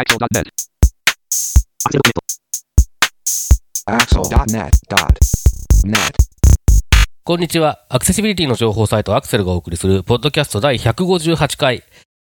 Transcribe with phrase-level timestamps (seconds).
[0.00, 0.48] Axel.net.
[3.84, 4.72] Axel.net.net.
[7.22, 7.84] こんにちは。
[7.90, 11.84] アクセシビリティの情報サイトアクセルがお送りする、ポッドキャスト第158回、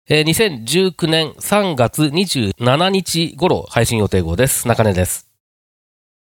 [0.06, 4.68] えー2019年3月27日頃配信予定号です。
[4.68, 5.30] 中根です。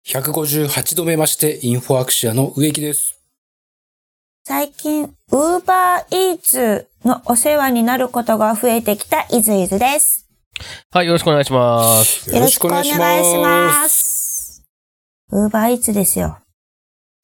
[0.07, 3.21] 158度目まして、インフォアクシアの植木です。
[4.45, 10.24] 最近、ウーバーイーツのお世話になることが増えてきたイズイズです。
[10.91, 12.33] はい、よろしくお願いします。
[12.33, 14.63] よろしくお願いします。
[15.31, 16.37] ウーバーイーツですよ。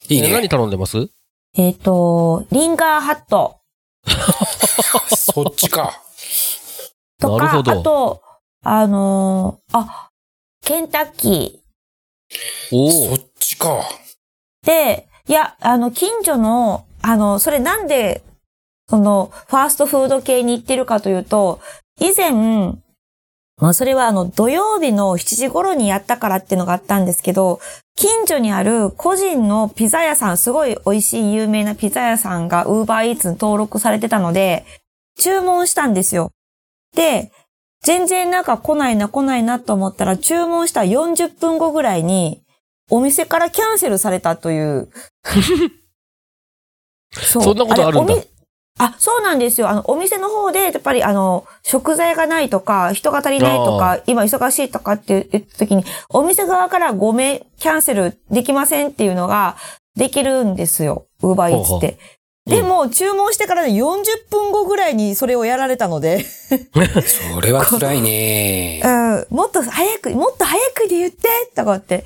[0.08, 0.48] いいえー何ね。
[0.48, 1.08] 頼んでます？
[1.56, 3.58] えっ、と、リンガーハット
[5.16, 6.02] そっちか。
[7.20, 8.22] とか、なるほどあと、
[8.64, 10.10] あのーあ、
[10.64, 11.60] ケンタッキ
[12.72, 13.26] おおそっ。
[13.38, 13.80] ちか。
[13.80, 18.22] ーで、いや、あの、近所の、あの、それなんで、
[18.88, 21.60] その、ファーストフード系に行ってるかというと、
[22.00, 22.74] 以前、
[23.62, 27.60] まあ、それはあの、土曜日の7時頃にやったからっていうのがあったんですけど、
[27.94, 34.64] 近所にある個人のピザ屋さん、すごい美味しい有名なピザ屋さんが Uber Eats に登録されてたので、
[35.16, 36.32] 注文したんですよ。
[36.96, 37.30] で、
[37.84, 42.42] 全然なんか来ないな来ないなと思ったら、注文した40分後ぐらいに、
[42.90, 44.88] お店からキャンセルされたという。
[47.14, 48.14] そそんなことあるんだ
[48.78, 49.68] あ、そうなんですよ。
[49.68, 59.56] あの、お店の方で、やっぱりあの、食材がないとか、人が足りないとあか、今忙しいとかって言った時に、お店側からごめん、キャンセルできませんっていうのが、
[59.94, 61.06] できるんですよ。
[61.22, 61.98] ウーバーイーツって。
[62.46, 68.88] でも、注文してからね、40分後ぐらいにそれをやられたので、 それは辛いね う。
[68.88, 72.04] ん、もっと早く、もっと早くで言ってとかって、っ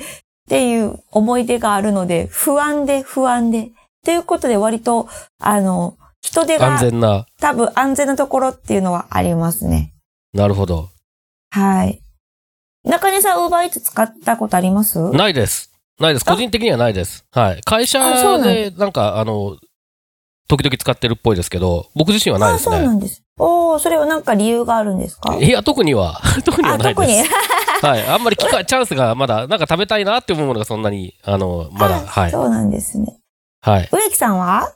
[0.48, 3.70] ていう思い出があるので、不安で不安で。
[4.04, 5.08] ということで割と、
[5.40, 5.94] あの、
[6.26, 7.26] 人手が安全な。
[7.40, 9.92] 多分安全なところっていうのはありますね。
[10.34, 10.88] なるほど。
[11.50, 12.00] はい。
[12.84, 14.98] 中根さん、ウーバーイーツ使ったことあります？
[15.10, 15.70] ないです。
[16.00, 16.24] ないです。
[16.28, 17.24] あ個人的にはないです。
[17.32, 17.60] はい。
[17.64, 17.98] 会社
[18.38, 19.56] で、なんか、あの、
[20.48, 22.76] 時々使ってるっぽいですけど、僕自身はないですね。
[22.76, 23.22] あそうなんです。
[23.38, 25.34] おおそれはなんか理由があるんですか？
[25.36, 27.12] いや、特には、 特にはあ、ない特に。
[27.14, 27.30] です。
[27.84, 28.06] はい。
[28.06, 32.30] あんまり機会、チャンスがまだ、なんか食べたいなって思うものがそんなに、あの、まだ、あはい。
[32.30, 33.18] そうなんですね。
[33.62, 33.88] はい。
[33.92, 34.72] 植木さんは？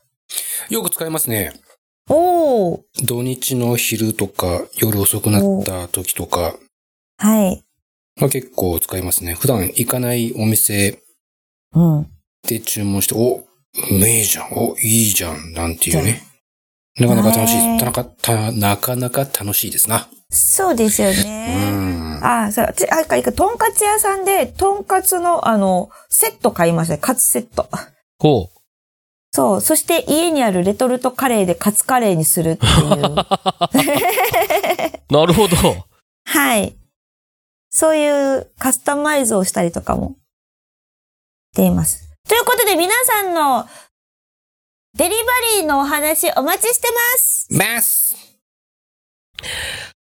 [0.68, 1.52] よく使いますね。
[2.08, 6.54] おお土日の昼とか、夜遅くなった時とか、
[7.18, 7.62] はい。
[8.16, 9.34] まあ、結構使いますね。
[9.34, 10.98] 普段行かないお店
[11.72, 12.06] うん。
[12.46, 13.44] で注文して、お、う
[13.92, 16.22] めえじゃん、お、いいじゃん、なんていうね。
[16.98, 17.56] なかなか楽しい。
[17.58, 20.08] へーたなか、た、なかなか楽しいですな。
[20.30, 21.70] そうですようね。
[21.70, 22.24] ん。
[22.24, 26.98] あ、そう、私あ、か、とんかつ屋さんで、とんかつの、あの、セット買いましたね。
[26.98, 27.68] カツセット。
[28.18, 28.59] こう。
[29.32, 29.60] そう。
[29.60, 33.14] そして家にあるレトルトカレーでカツカレーにするっていう。
[35.12, 35.56] なるほど。
[36.24, 36.76] はい。
[37.70, 40.16] そういうカスタマイズをしたりとかも
[41.52, 42.10] しています。
[42.28, 43.68] ということで皆さんの
[44.94, 45.16] デリバ
[45.60, 47.46] リーのお話お待ちしてます。
[47.50, 48.16] ます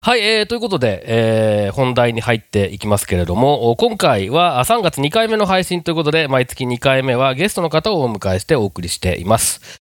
[0.05, 9.79] はい、えー、ということで、えー、本題に入っていきますけれども、お今回はあ3月2回目の配信ということで、毎月2回目はゲストの方をお迎えしてお送りしています。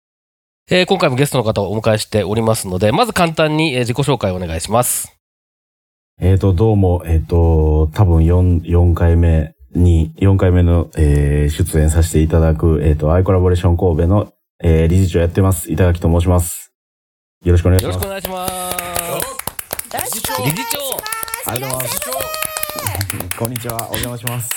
[0.71, 5.15] えー、今回もゲストの方をお迎えしておりますので、まず簡単にえー自己紹介をお願いします。
[6.19, 14.33] えっ、と、どうも、えっ、と、多分4、4回目に、4回目の、えー出演させていただく、えっ、と、アイコラボレーション神戸の、
[14.65, 16.73] えー理事長やってます、板垣と申します。
[17.45, 18.33] よろしくお願いしますよろしくお。
[18.33, 18.96] 願いします。
[19.97, 21.51] よろしくお願いし理事長ます。
[21.51, 23.39] ありがとうございます。
[23.39, 24.55] こんにちは、お邪魔します。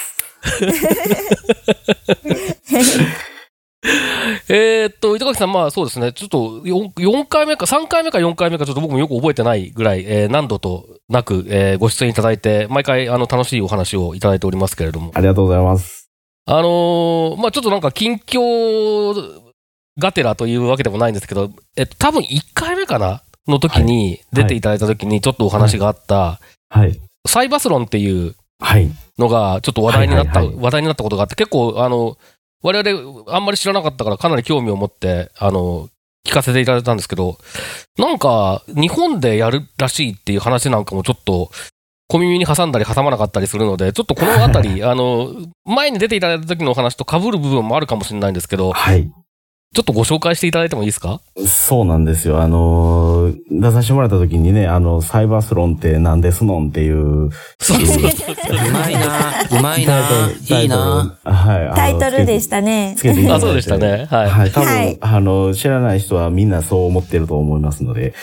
[4.49, 15.11] えーっと、板垣さん、まあそうですね、ちょっと 4, 4回目か、3回目か4回目か、ちょっと僕もよく覚えてないぐらい、えー何度となく、えーご出演いただいて、毎回あの楽しいお話をいただいておりますけれども。
[15.15, 16.09] ありがとうございます。
[16.45, 19.39] あのーまあちょっとなんか近況
[19.97, 26.39] がてらというわけでもないんですけど、えっと、多分1回目かなの時に、出ていただいた時にちょっとお話があった、
[26.69, 26.99] はい。
[27.27, 28.91] サイバスロンっていうはい。
[29.17, 32.17] のがちょっと話題になった、話題になったことがあって、結構、あの、
[32.61, 35.89] 我々あんまり知らなかったからかなり興味を持って、あの、
[36.27, 37.37] 聞かせていただいたんですけど、
[37.97, 41.49] なんか、日本でやるらしいっていう話なんかもちょっと、
[42.09, 45.31] 小耳に挟んだり挟まなかったりするので、ちょっとこのあたり、 あの、
[45.65, 49.09] 前に出ていただいた時のお話と被る部分もあるかもしれないんですけど、はい。
[49.75, 51.21] ちょっとご紹介していただいてもいいですか？
[51.47, 52.41] そうなんですよ。
[52.41, 57.29] あのー出させてもらった時にね、あの、サイバースロンって何ですのんっていう、
[57.59, 58.03] そうそう
[58.57, 61.75] うまいなうまいなタイトルいいなはい。
[61.75, 62.95] タイトルでしたね。
[62.97, 64.51] つけていただいてあそうでしたねはいはい。
[64.51, 68.13] 多分、はいあの、知らない人はみんなそう思ってると思いますので、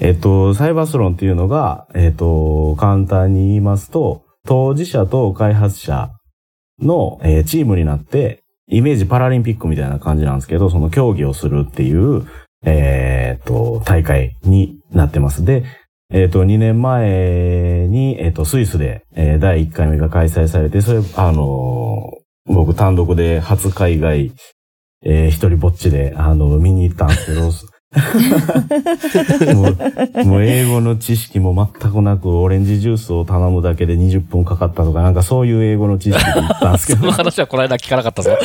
[0.00, 6.10] えっと、サイバースロンっていうのが、えっと、簡単に言いますと、当事者と開発者
[6.80, 12.26] の、えーチームになって、イメージパラリンピックみたいな感じなんですけど、その競技をするっていう、
[12.64, 15.44] えーっと、大会になってます。
[15.44, 15.64] で、
[16.10, 24.32] えっ、と、2年前に、えっ、と、スイスで、えー第1回目が開催されて、それ、あのー僕単独で初海外、
[25.04, 27.50] えー一人ぼっちで、あの、見に行ったんですけど、
[29.54, 29.70] も
[30.22, 38.36] う、もう英語の知識も全くなく、オレンジジュースを頼むだけで20分かかったとか、なんかそういう英語の知識で行ったんですけ そどの、話はこの間聞かなかったぞ。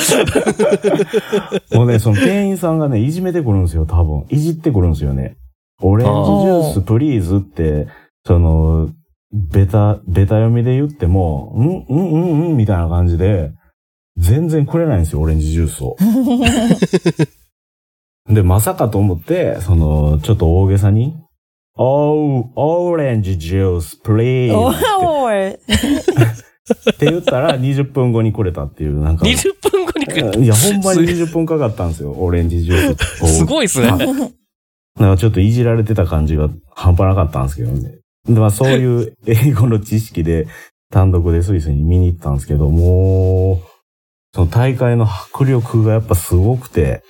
[1.75, 4.25] もうね、その店員さんがね、いじめてくるんですよ、多分。
[4.29, 5.35] いじってくるんですよね。
[5.81, 7.87] オレンジジュースプリーズって、
[8.25, 8.89] その、
[9.33, 13.51] ベタ、ベタ読みで言っても、うん、うん、うん、うん、みたいな感じで、
[14.17, 15.95] 全然くれないんですよ、オレンジジュースを。
[18.33, 21.15] で、まさかと思って、その、ちょっと大げさに、
[21.75, 25.47] おー、オレンジジュース、プリーおズおい。
[25.51, 25.57] っ
[26.97, 29.25] て言ったら20分後にくれたっていう、なんか。
[29.25, 30.43] 20分後に来る。
[30.43, 33.27] いや、ほんまに20分かかったんですよ、オレンジジュースを。
[33.27, 33.87] すごいっすね。
[34.99, 37.97] なんかちょっといじられてた感じが半端なかったんですけどね。
[38.25, 40.47] でまあそういう英語の知識で
[40.91, 43.67] 単独でスイスに見に行ったんですけど、もう、
[44.35, 47.01] その大会の迫力がやっぱすごくて、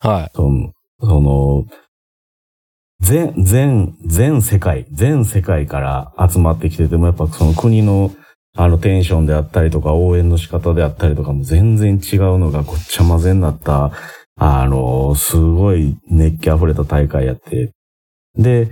[0.00, 0.30] はい。
[0.34, 1.66] その、その、
[3.00, 8.10] 全、全、全世界、全世界から集まってきてても、やっぱその国の
[8.56, 13.92] あのテンションであったりとか応援の仕方であったりとかも全然違うのがごっちゃ混ぜになった、
[14.36, 17.72] あの、すごい熱気溢れた大会やって。
[18.36, 18.68] で、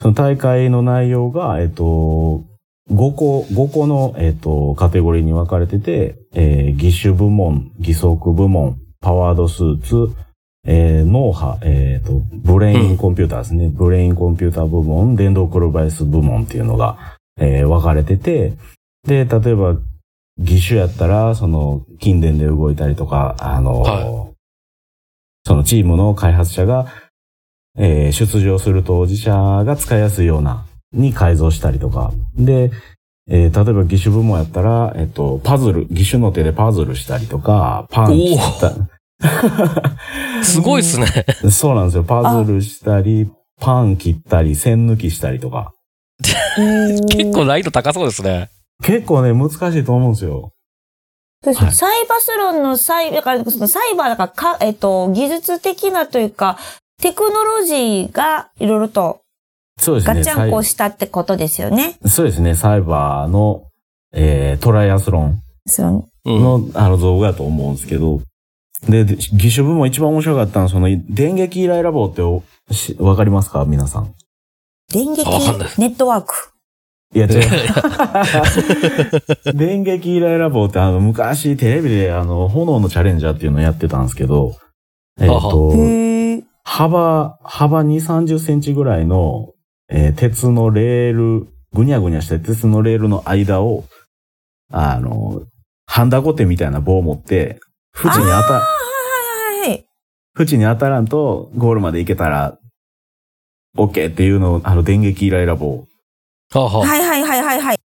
[0.00, 2.44] その大会の内容が、えっと、
[2.90, 10.14] 5個、5個の、えっと、カテゴリーに分かれてて、えー、義手部門、義足部門、パワードスーツ、
[10.66, 13.68] えー脳波、えっ、と、ブレインコンピューターですね。
[13.68, 18.52] ブレインコンピューター部門、電動車椅子部門っていうのが、えー分かれてて、
[19.06, 19.76] で、例えば、
[20.38, 24.30] 義手やったら、その、筋電で動いたりとか、あの、は
[25.46, 26.86] そのチームの開発者が、
[27.78, 29.32] えー出場する当事者
[29.64, 32.12] が使いやすいような、に改造したりとか。
[32.36, 32.70] で、
[33.28, 38.72] えー例えば義手部門やったら、えっ、と、パズル、義手の手でパズルしたりとか、パン切った、
[40.42, 41.06] すごいっすね。
[41.50, 42.04] そうなんですよ。
[42.04, 43.30] パズルしたり、
[43.60, 45.72] パン切ったり、線抜きしたりとか。
[46.20, 48.50] 結構難易度高そうですね。
[48.82, 50.52] 結構ね、難しいと思うんですよ。
[51.42, 56.58] サイバスロンのサイ、だからそのサイバーだからか、えっと、技術的なというか、
[57.00, 59.20] テクノロジーがいろいろと
[59.80, 60.14] そうですね。
[60.16, 61.98] ガチャンコサしたってことですよね。
[62.04, 62.54] イそうですね。
[62.54, 63.64] サイバーの、
[64.12, 66.42] えートライアスロンそううん。
[66.42, 68.20] の、あの造語やと思うんですけど。
[68.88, 72.22] で、で義手部門一番面白かったのは、その、電撃依頼ラボって
[73.02, 73.64] わかりますか？
[73.64, 74.14] 皆さん。
[74.92, 75.24] 電撃
[75.78, 76.50] ネットワーク。
[77.12, 77.40] いや、違う。
[79.54, 84.54] 電撃依頼ラボってあの、昔テレビであの、炎のチャレンジャーっていうのをやってたんですけど、
[85.20, 85.72] えっ、と、
[86.62, 89.52] 幅、幅2、30センチぐらいの、
[89.88, 93.84] えー鉄のレール、ぐにゃぐにゃした鉄のレールの間を、
[94.72, 95.42] あの、
[95.86, 97.58] ハンダゴテみたいな棒を持って、
[97.96, 98.42] 縁に当た、はいはい
[99.62, 99.86] はいはい。
[100.38, 102.58] 縁に当たらんとゴールまで行けたら、
[103.76, 105.84] OK っていうのを、あの、電撃依頼ラボ
[106.52, 107.78] はあはあはいはいはいはいはい。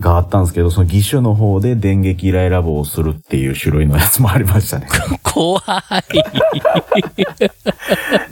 [0.00, 4.88] があったんですけど、その義手の方で電撃依頼ラボをするっていう種類のやつもありましたね。
[5.22, 5.62] 怖い。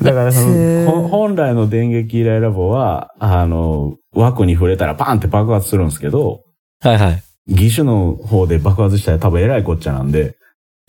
[0.03, 6.43] だからそへーの、ほ本来の電撃依頼ラボは、あの、枠に触れたらパンって爆発するんですけど、
[6.81, 7.23] はいはい。
[7.47, 10.37] 義手の方で爆発したら多分えらいこっちゃなんで、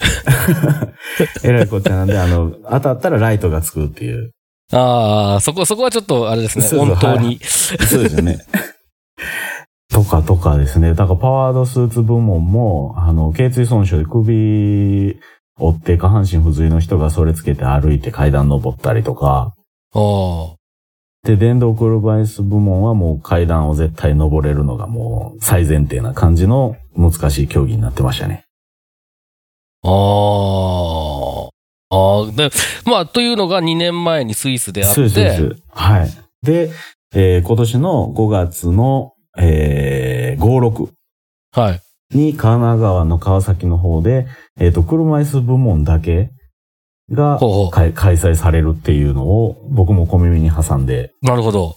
[1.43, 4.31] えらいこっちゃなんで、あの、当たったらライトがつくっていう。
[4.73, 6.67] ああ、そこ、そこはちょっと、あれですね。
[6.67, 7.39] 本当に。
[7.43, 8.39] そうですよね。
[9.91, 10.93] とかとかですね。
[10.93, 15.19] だからパワードスーツ部門も、あの、頸椎損傷で首
[15.59, 19.53] 折って下半身不随の人がそれつけて歩いて階段登ったりとか、
[19.93, 19.99] あ
[20.53, 20.55] あ。
[21.23, 28.45] で、電動車椅子部門はもう階段を絶対登れるのがもう最前提な感じの難しい競技になってましたね。
[29.83, 31.49] ああ。
[31.95, 32.31] ああ。
[32.31, 32.49] で、
[32.85, 35.63] まあ、というのが2年前にスイスであっそうです、そうて、です。
[35.69, 36.09] はい。
[36.43, 36.71] で、
[37.13, 40.89] えー今年の5月の、えー、56
[41.53, 41.81] はい。
[42.15, 44.27] に神奈川の川崎の方で、
[44.59, 46.29] えっ、と、車椅子部門だけ
[47.11, 51.75] が開催されるっていうのを僕も小耳に挟んで、なるほど。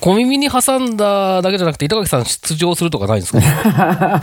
[0.00, 3.40] 小耳に挟んだだけじゃなくて、板垣さん出場するとかないんですか？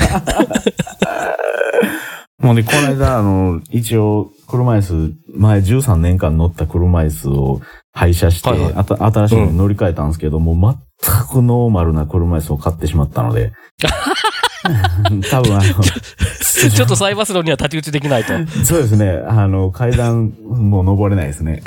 [2.43, 7.61] もうね、この 間、あの、一応、車椅子、前13年間乗った車椅子を
[7.93, 8.73] 廃車して、はいはい。
[8.75, 13.53] あた新しいのに乗り換えたんですけど、もう全くノーマルな車椅子を買ってしまったので、
[15.31, 18.33] 多分あの、ちょっとサイバスロンには太刀打ちできないと。
[18.63, 21.63] そうですね、あの、階段もう登れないですね。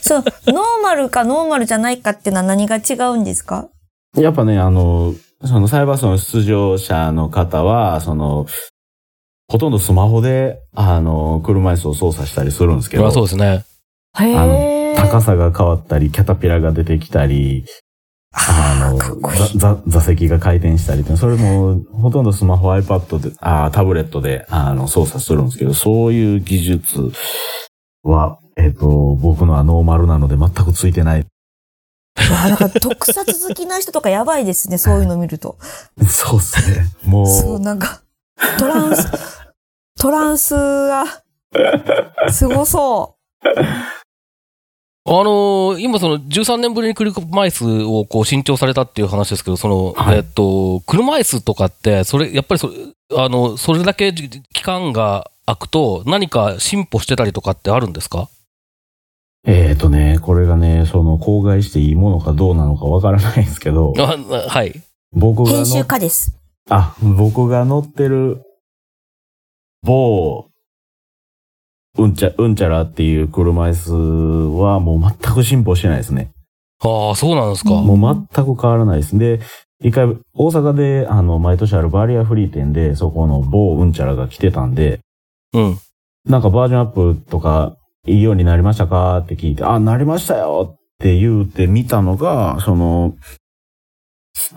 [0.00, 3.68] そう、ノーマルかノーマルじゃないかっていうのは何が違うんですか？
[4.16, 5.14] やっぱね、あの、
[5.44, 8.46] そのサイバースの出場者の方は、その、
[9.50, 13.64] ほとんどスマホで、あの、車椅子を操作したりするんですけど、まあそうですね。
[14.18, 14.94] へあえ。
[14.94, 17.64] 高さが変わったり、キャタピラが出てきたり、
[18.32, 27.10] あの、かっこいいざざ座席が回転したりって、それもほとんどスマホ、iPad で、あタブレットであの操作するんですけど、そういう技術
[28.02, 31.20] は、えっ、と、僕のはノーマルなので全くついてない。
[31.20, 31.26] わ
[32.44, 35.56] あなんか特撮好きな人とかやばいですね、そういうの見ると。
[36.06, 36.84] そうっすね。
[37.04, 38.02] もそう、う、なんか、
[38.58, 39.37] トランス、
[39.98, 41.04] トランスが、
[42.30, 43.16] すごそ
[45.04, 52.74] あのー今その13年ぶりに車椅子をこう新調されたっていう話ですけど、その、はいえっと、車椅子とかって、それ、やっぱりそれ、
[53.16, 58.28] あの、それだけ期間が空くと何か進歩してたりとかってあるんですか？
[59.46, 64.16] えっ、とね、これがね、その、公害していいものかどうなのかわからないんですけど、あ
[64.48, 64.82] はい。
[65.12, 65.46] 僕う。
[65.46, 66.34] 編集が乗っ家です。
[66.68, 68.42] あ、僕が乗ってる、
[69.82, 70.46] 某、
[71.98, 73.92] うんちゃ、うんちゃらっていう車椅子
[74.62, 76.30] はもう全く進歩してないですね。
[76.80, 77.74] ああ、そうなんですか。
[77.74, 79.18] うんもう全く変わらないです。
[79.18, 79.40] で、
[79.82, 85.00] 一回、大阪で、あの、毎年あるバリアフリー店で、そこの某うんちゃらが来てたんで、
[85.52, 85.78] うん。
[86.24, 93.14] なんかバージョンアップとか、いいようになりましたかって聞いて、あ、なりましたよって言うて見たのが、その、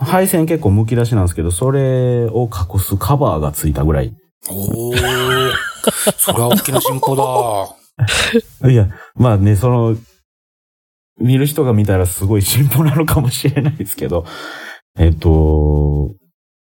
[0.00, 4.14] 配線結構剥き出しなんですけど、それを隠すカバーがついたぐらい。
[4.48, 5.52] おー。
[6.16, 7.16] それは大きな進歩
[8.62, 8.70] だ。
[8.70, 9.96] いや、まあね、その、
[11.20, 14.24] 見る人が見たらすごい進歩なのかもしれないですけど、
[14.98, 16.14] えっと、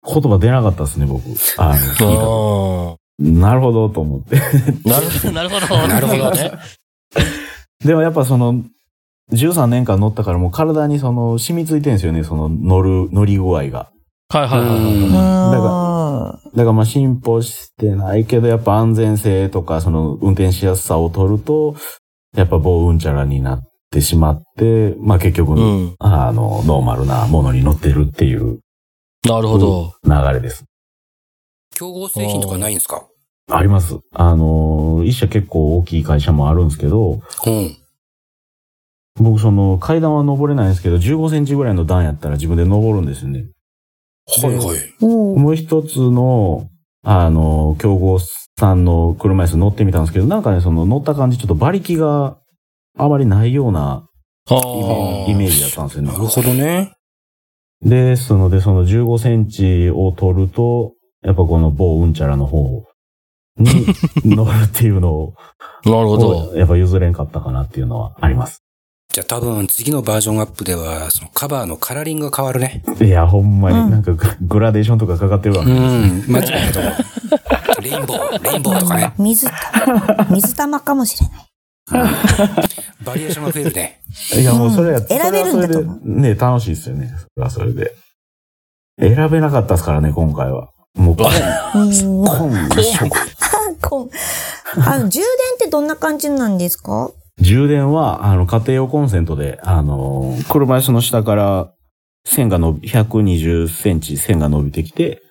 [0.08, 1.24] 言葉出なかったですね、僕。
[1.58, 4.38] あの、聞いたあなるほど、と思って。
[4.38, 4.42] あ。
[4.88, 5.88] なるほど、なるほど。
[5.88, 6.52] なるほどね。
[7.84, 8.62] でもやっぱその、
[9.32, 13.90] 13年間乗ったからもう体にその染みついてるんですよね、その乗る、乗り具合が。
[14.30, 14.82] はいはいはいはい。
[14.82, 15.85] うんだ
[16.34, 21.76] かだからまあ進歩してないけど、やっぱ安全性とか、その運転しやすさを取ると、
[22.36, 25.96] やっぱ棒うんちゃらになってしまって、まあ結局、うん。
[26.00, 28.60] あの、ノーマルなものに乗ってるっていう
[29.26, 29.94] なるほど。
[30.04, 30.66] 流れです。
[31.76, 33.06] 競合製品とかないんですか？
[33.52, 34.00] あります。
[34.14, 37.78] あの、一社結構大きい会社もあるんですけど、うん。
[39.18, 43.46] 僕その階段は登れないんですけど、15センチぐらいの段やったら自分で登るんですよね。
[44.28, 45.06] はいはい。
[45.06, 46.68] もう一つの、
[47.04, 48.20] あの、競合
[48.60, 52.38] さんの車椅子乗ってみたんですけど、なんかね、その乗った感じ、ちょっと馬力が
[52.98, 54.08] あまりないような
[54.50, 54.56] あ
[55.28, 55.38] イあ。
[55.38, 56.18] メージだったんですよねな。
[56.18, 56.94] るほどね。
[57.82, 62.84] ですので、その15センチを取ると、やっぱこの某うんちゃらの方
[63.58, 63.86] に
[64.26, 65.34] 乗るっていうのを、
[65.86, 66.56] なるほど。
[66.56, 68.65] やっぱ譲れんかったかなっていうのはあります。
[69.16, 72.84] じゃあ多分次のバージョンアップでは、そのカバーのカラーリングが変わるね。
[73.00, 75.88] いや、ほんまにうんなんかググラデーションとかかかってるわうけですね。
[76.28, 76.32] ん。
[76.36, 77.82] 間違いないと思う。
[77.82, 79.14] レインボー、レインボーとかね。
[79.18, 82.10] 水玉、水玉かもしれない。
[83.06, 84.02] バリエーションが増えるね。
[84.38, 87.14] いや、もうそれや、うん選べるんだと思うそれはそれでね、楽しいですよね。
[87.18, 87.92] それはそれで。
[89.00, 90.72] 選べなかったですからね、今回は。
[90.96, 91.32] もう、コン、
[91.84, 93.10] うんコン一色。
[93.82, 94.10] こん
[94.86, 97.12] あの、充電ってどんな感じなんですか？
[97.40, 101.72] 充電は、あの、家庭用コンセントで、あの、車椅子の下から
[102.26, 105.22] 線が伸び、120センチ線が伸びてきて、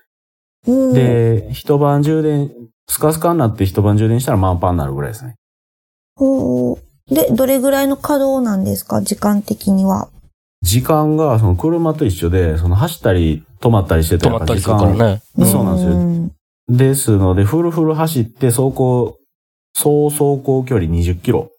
[0.67, 2.51] うんで、一晩充電、
[2.89, 5.37] スカスカになって一晩充電したら満帆になるぐらいですね。
[6.17, 9.03] ほうで、どれぐらいの稼働なんですか？
[9.03, 10.09] 時間的には。
[10.63, 15.23] 時間が、その車と一緒で、その走ったり止まったりしてて、止まったりするからね。
[15.45, 16.31] そうなんですよん
[16.69, 19.19] ですので、フルフル走って走行、
[19.77, 21.51] 総走行距離20キロ。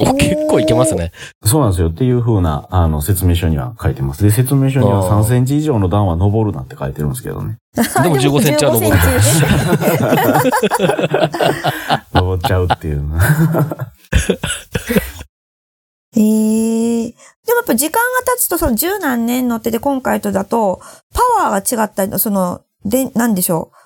[0.00, 1.12] お結構いけますね。
[1.44, 1.90] そうなんですよ。
[1.90, 4.22] っていう風な、あの、説明書には書いてます。
[4.22, 7.58] で、説明書にはあー3センチ以上の段は登るなって書いてるんですけどね。
[7.74, 9.46] でも15センチは登る15センチ
[12.14, 13.02] 登っちゃうっていう。
[16.12, 16.20] へ
[17.02, 17.06] え。
[17.10, 17.14] で
[17.52, 17.98] もやっぱ時間が
[18.34, 20.80] 経つとその十何年乗ってて今回とだと、
[21.38, 23.76] パワーが違ったり、その、で、なんでしょう。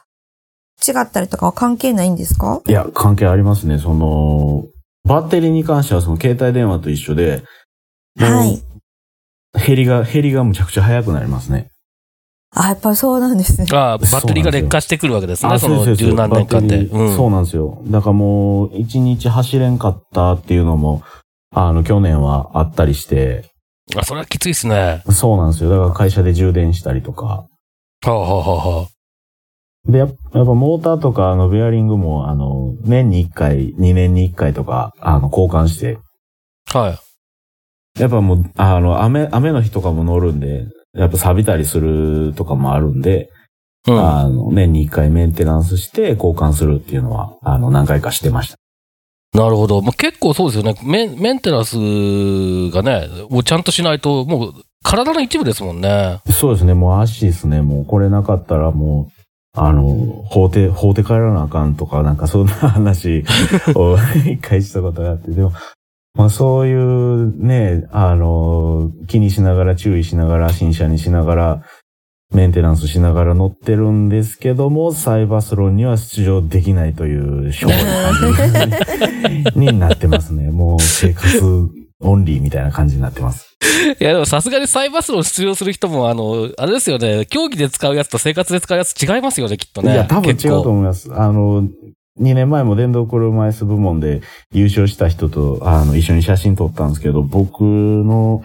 [0.91, 2.61] 違ったりとかは関係ないんですか？
[2.67, 3.79] いや、関係ありますね。
[3.79, 4.65] その、
[5.05, 7.43] バッテリーに関してはその携帯電話と一緒で、
[8.19, 8.63] はい。
[9.67, 11.71] 減りが、減りがむちゃくちゃ速くなりますね。
[12.57, 13.67] あ、やっぱりそうなんですね。
[13.73, 15.59] ああ、バッテリーが劣化してくるわけですね。
[15.59, 16.79] そのそうです十何年間で。
[16.79, 17.83] うんそうなんですよ。
[17.89, 21.03] だからもう、一日走れんかったっていうのも、
[21.53, 23.51] あの、去年はあったりして、
[23.97, 25.03] あ、それはきついっすね。
[25.05, 25.71] はそうなんですよ。
[25.71, 27.47] だから会社で充電したりとか。
[28.07, 28.89] あ、はあはあはあ、
[29.87, 35.99] で、やっぱモーターとか、あの、ベアリングも、あの、年に1回、2年に1回とか、あの、交換して、
[36.73, 38.01] はい。
[38.01, 43.29] やっぱもう、あの、雨、雨の日とかも乗るんで、やっぱ錆びたりするとかもあるんで、
[43.87, 43.99] うん。
[43.99, 48.57] あの、年に1回メンテナンスして交換するっていうのは、あの、何回かしてました。
[49.35, 49.83] なるほど。
[49.83, 50.75] もう結構そうですよね。
[50.85, 51.77] メンメンテナンス
[52.71, 54.53] がね、をちゃんとしないと、もう
[54.85, 56.21] 体の一部ですもんね。
[56.31, 59.24] そうですね、もう足ですね、もうこれなかったらもう、
[59.57, 63.25] あの、法廷、法廷帰らなあかんとか、なんかそんな話
[63.77, 63.97] を
[64.27, 65.53] 一回したことがあって、でも、
[66.17, 71.63] まあそういうね、あの、気にしながら注意しながら、新車にしながら、
[72.35, 78.83] メンテナンスしながら乗ってるんですけども、サイバスロンには出場できないという、しょうもない
[79.45, 80.51] 感じになってますね。
[80.51, 83.57] もう生活オンリーみたいな感じになってます。
[84.01, 89.95] いや、でもさすがにサイバスロン出場する人も、あの、あれですよね、競技で使うやつと生活で使うやつ違いますよね、きっとね。
[89.95, 91.13] いや、多分違うと思います。
[91.13, 91.63] あの、
[92.21, 94.21] 2年前も電動車椅子部門で
[94.53, 98.43] 優勝した人と、あの、一緒に写真撮ったんですけど、僕の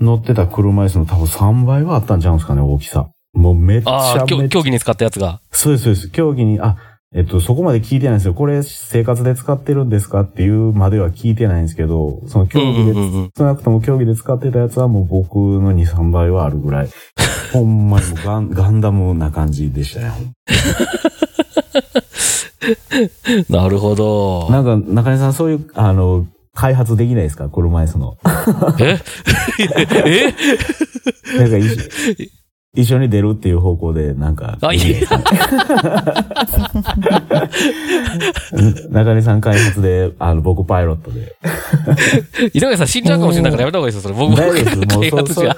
[0.00, 3.08] 乗ってた車椅子の多分3倍はあったんちゃうんですかね、大きさ。
[3.34, 5.40] もうめっちゃめっちゃ競競技に使ったやつが。
[5.50, 6.08] そうです、そうです。
[6.10, 6.76] 競技に、あ、
[7.14, 8.32] えっと、そこまで聞いてないんですよ。
[8.34, 12.94] これ生活で使ってるんですかっていうまでは聞いてないんですけど、その競技で、
[13.36, 16.88] 少なくとも競技で使ってたやつはもう僕の2、3倍はあるぐらい。
[17.52, 20.12] ほんまにガンガンダムな感じでしたね。
[23.50, 24.48] なるほど。
[24.50, 27.48] なんか、中根さん、そういう、あの、開発できないですか？
[27.48, 28.16] 車椅子の。
[28.80, 28.98] え？
[30.06, 30.34] え？
[31.38, 31.72] なんか一緒、
[32.74, 34.56] 一緒に出るっていう方向で、なんか。
[34.62, 34.84] あいや
[38.88, 41.36] 中根さん開発で、あの、僕パイロットで。
[42.54, 44.26] 井上さん死んじゃうかもしれないからやめた方がいいですよ、それ。
[44.26, 44.76] 僕大丈夫です。
[44.76, 45.56] もう、そう、そう開発じゃ。。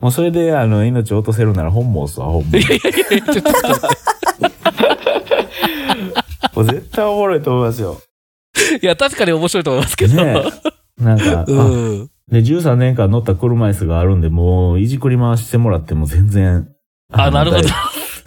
[0.00, 2.58] もうそれで、あの、命を落とせるなら本望っすわ、本望。
[2.58, 3.86] いやいやいや、ちょっと待って
[6.56, 8.00] もう絶対おもろいと思いますよ。
[8.82, 10.16] いや、確かに面白いと思いますけど。
[10.16, 10.42] ね
[11.00, 11.04] え。
[11.04, 12.10] なんか、あうん。
[12.30, 16.68] で、13年間乗った車椅子があるんで、もう、いじくり回してもらっても全然。
[17.12, 17.68] あ、なるほど。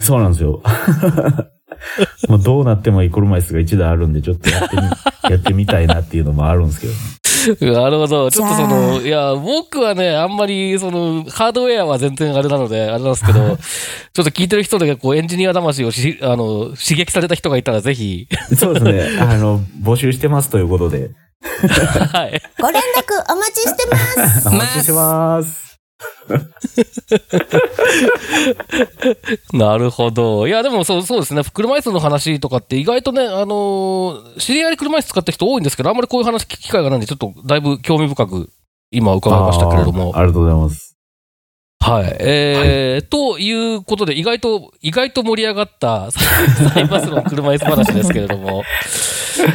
[0.00, 0.62] そうなんですよ。
[2.28, 4.82] もうどうなってもいい車椅子が一台あるんで、ちょっとやってみ、
[5.30, 6.98] やってみたいなっていうのもあるんですけど、ね。
[7.72, 8.30] なるほど。
[8.30, 13.56] ちょっとその、あいや、僕はね、あんまり、その、ハードウェアは全然あれなので、あれなんですけど、
[14.12, 19.20] ちょっと聞いてる人で、こう、エンジニア魂をし、あの、刺激された人がいたら、ぜひ、そうですね。
[19.20, 21.10] あの、募集してますということで。
[21.42, 22.40] はい。
[22.60, 24.48] ご連絡お待ちしてます。
[24.48, 25.70] お待ちしてます。
[29.52, 30.48] なるほど。
[30.48, 31.42] いや、でもそう、そうですね。
[31.52, 38.48] 車椅子の話とかって意外とね、あのー知り合いで車椅子使ってる人多いんですけど、あんまりこういう話聞く機会がないんで、ちょっとだいぶ興味深く、
[38.90, 40.96] 今伺いましたけれどもありがとうございます。
[41.80, 42.16] はい。
[42.20, 46.10] えーということで、意外と、意外と盛り上がった、
[46.72, 48.62] サイバスの車椅子話ですけれども。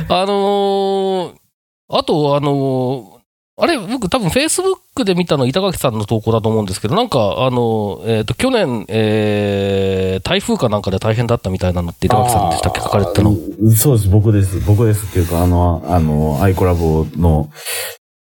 [0.10, 1.45] あのー
[1.90, 3.16] あと、あのー
[3.58, 12.82] あれ、僕多分 Facebook で見たの板垣さんの投稿だと思うんですけど、なんか、あのーえっ、と、去年、えー台風かなんかで大変だったみたいなのって板垣さんでしたっけ？
[12.82, 13.34] 書かれてたの。
[13.76, 14.60] そうです、僕です。
[14.62, 17.50] 僕ですっていうか、あの、あの、アイコラボの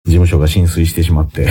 [0.05, 1.49] 事務所が浸水してしまって。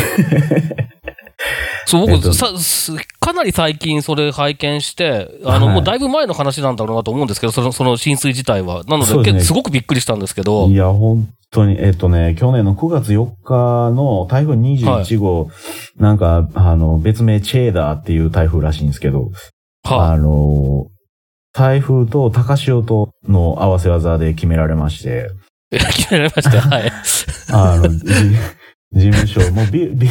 [1.85, 8.83] そう、僕、えっとさ、すかなり最近それ拝見して、あの、はいもうだいぶ前の話なんだろうなと思うんですけど、その、その浸水自体は。
[8.85, 15.49] なので、すねけすごくびっくりしたんですけどい、や、本当に、えっとね、去年の9月4日の台風21号、
[15.97, 19.31] なんか、あの、別名チェーダーっていう台風らしいんですけど、
[19.83, 20.87] はあの、
[21.53, 25.29] 台風と高潮との合わせ技で決められまして、
[25.71, 25.77] い。
[25.93, 26.61] 決められました。
[26.61, 26.91] はい。
[27.53, 28.05] あの、じ
[28.91, 30.07] 事務所、もうビビ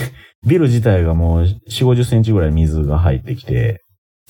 [0.46, 3.80] ビル自体がもう4、50センチぐらい水が入ってきて、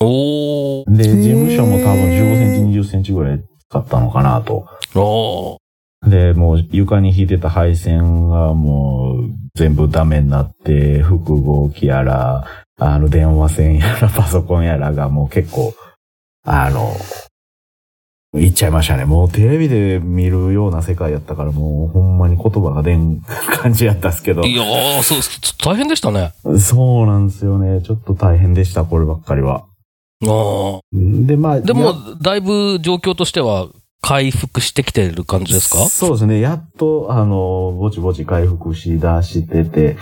[0.00, 0.96] おー。
[0.96, 4.66] で、事務所も多分15センチ、20センチぐらい使ったのかなと。
[4.94, 5.61] おー。
[6.06, 12.44] で、もう床に引いてた配線がもう全部ダメになって、複合機やら、
[12.78, 15.74] あの電話線やら、パソコンやらがもう結構、
[16.44, 16.92] あの、
[18.34, 19.04] 言っちゃいましたね。
[19.04, 23.20] もうテレビで見るような世界やったからもうほんまに言葉が出ん
[23.60, 24.42] 感じやったっすけど。
[24.42, 25.18] いやー、そう、
[25.62, 26.32] 大変でしたね。
[26.58, 27.82] そうなんですよね。
[27.82, 29.64] ちょっと大変でした、こればっかりは。
[30.24, 33.68] あーで、まあ、でもや、だいぶ状況としては
[34.02, 35.88] 回復してきてる感じですか？
[35.88, 36.40] そうですね。
[36.40, 39.96] やっと、あの、ぼちぼち回復しだしてて、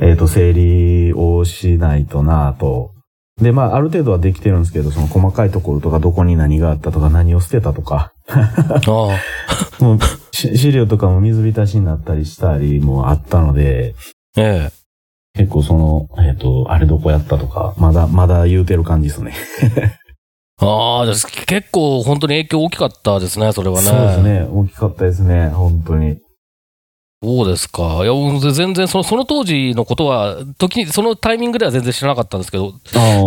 [0.00, 2.92] えっ、と、整理をしないとなぁと
[3.40, 8.80] で、まあ、ある程度はできてるんですけど、その細かいところとか、どこに何があったとか、何を捨てたとか、あ
[9.82, 9.98] もう、
[10.36, 13.94] し資料とかも水浸しになったりしたりもあったので、
[14.36, 14.72] あ、ええ。
[15.38, 19.32] 結構その、えっ、と、あれどこやったとか、まだ、まだ言うてる感じですね。
[20.60, 23.86] ああ、結構本当に影響大きかったですね、それはね。
[23.88, 24.48] そうですね。
[24.50, 25.48] 大きかったですね。
[25.48, 26.18] 本当に。
[27.22, 27.82] そうですか。
[28.02, 32.72] いや、僕全然その、その当時のことは、時に、そのタイミングでは全然知らなかったんですけど、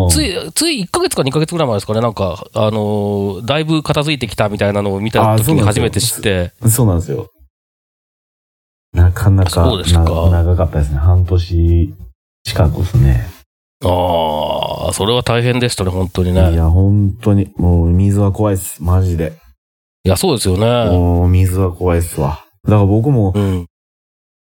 [0.09, 7.29] つい、つい1ヶ月か2ヶ月ぐらい前ですかね、なんか、あのーだいぶ片付いてきたみたいなのを見た時に初めて知って、そうなんですよ。
[8.93, 10.97] なかなかそうですかな長かったですね。
[10.97, 11.93] 半年
[12.43, 13.27] 近くですね。
[13.83, 16.39] ああ、それは大変でしたね、本当にね。
[16.39, 18.81] いや、いや、本当に、もう水は怖いです。
[18.81, 19.33] マジで。
[20.17, 20.65] そうですよね。
[20.91, 22.45] もう水は怖いっすわ。
[22.63, 23.67] だから僕も、うん。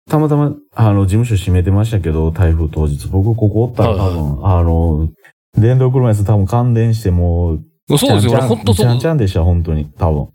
[0.10, 3.08] たまたま、あの、事務所閉めてましたけど、台風当日。
[3.08, 5.10] 僕ここおったら多分、あの、
[5.58, 9.86] 電動車椅子多分感電してもう、そうですよね、本当ちゃそう、んちゃんでした、本当に。
[9.97, 10.28] 多分。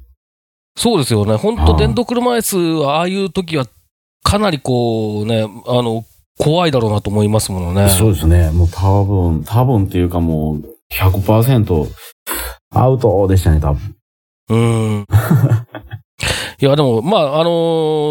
[0.76, 1.36] そうですよね。
[1.36, 3.66] 本当電動車椅子は、ああいう時は、
[4.22, 6.04] かなりこうね、あの、
[6.38, 7.88] 怖いだろうなと思いますものね。
[7.90, 8.50] そうですね。
[8.50, 11.86] もう多分、多分っていうかもう、100%
[12.74, 13.96] アウトでしたね、多分。
[14.50, 15.06] うん。
[16.60, 17.50] いや、でも、まあ、あの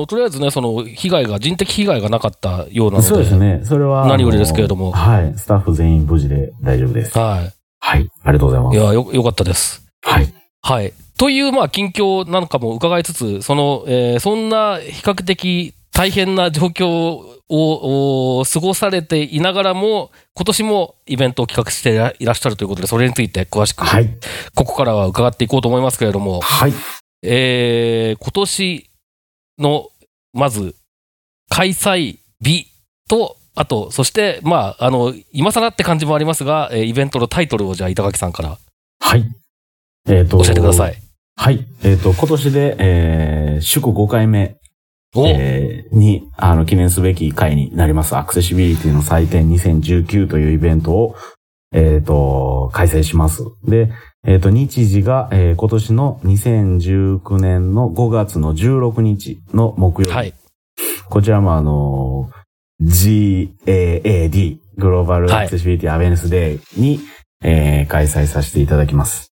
[0.04, 3.08] ーとりあえずね、その、被害が、人的被害がなかったようなので。
[3.08, 3.62] そうですね。
[3.64, 4.06] それは。
[4.08, 5.34] 何よりですけれどもはい。
[5.38, 7.18] スタッフ全員無事で大丈夫です。
[7.18, 7.40] は
[7.80, 8.08] はい。
[8.24, 8.78] ありがとうございまい。
[8.78, 8.84] いす。
[8.84, 9.84] や、よ、よかったです。
[10.04, 10.34] はい。
[10.62, 10.94] はい。
[11.18, 17.22] という、まあ、近況なんかも伺いつつ、その、えーそんな比較的大変な状況
[17.52, 24.10] をお過ごされていながらも、今年もイベントを企画していらっしゃるということで、それについて詳しく、はい。
[24.56, 26.74] ここからは伺っていこうと思いますけれども、はい。
[27.24, 28.90] えー今年
[29.60, 29.90] の、
[30.34, 30.76] まず、
[31.50, 32.68] 開催日
[33.10, 38.58] と、あと、そして、まあ、あの、今更って感じもありますが、えーイベントのタイトルをじゃあ、板垣さんから
[39.00, 39.26] はい。
[40.08, 40.38] えっ、と。
[40.42, 40.96] 教えてください。
[41.36, 41.68] はい。
[41.84, 44.61] えっ、と、今年で、えー、祝5回目、お、
[45.16, 48.16] えーに、あの、記念すべき回になります。
[48.16, 51.16] アクセシビリティの祭典2019というイベントを、
[51.74, 53.44] えっ、と、開催します。
[53.66, 53.92] で、
[54.26, 60.16] えっ、と、日時が、えー今年の2019年の5月の16日の木曜日。
[60.16, 60.34] はい。
[61.10, 62.30] こちらもあの、
[62.82, 67.02] GAAD、グローバルアクセシビリティアウェネスデーに、
[67.44, 69.34] えー開催させていただきます。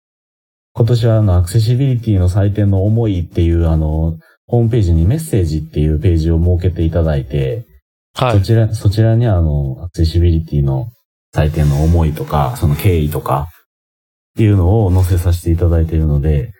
[0.72, 7.66] 今年はあの、アクセシビリティの祭典の思いっていうあの、ホームページにメッセージっていうページを設けていただいて、
[8.14, 8.38] はい。
[8.38, 10.88] そちら、そちらにあの、アクセシビリティの
[11.32, 16.52] 祭典の思いとか、その経緯とか、っていうのを載せさせていただいているので、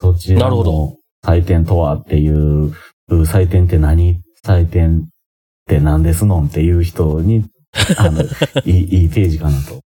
[0.00, 2.72] そちらの祭典とはっていう、
[3.26, 4.20] 祭典って何？
[4.42, 5.08] 祭典っ
[5.66, 6.40] て何ですの？
[6.40, 7.44] んっていう人に、
[7.98, 8.22] あの、
[8.64, 9.80] い い、いいページかなと。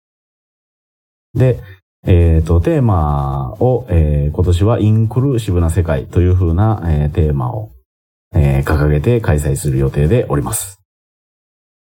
[1.34, 1.60] で、
[2.06, 7.70] えっ、と、テーマを、えー今年はインクルーシブな世界という風な、えーテーマを、
[8.34, 10.80] えー掲げて開催する予定でおります。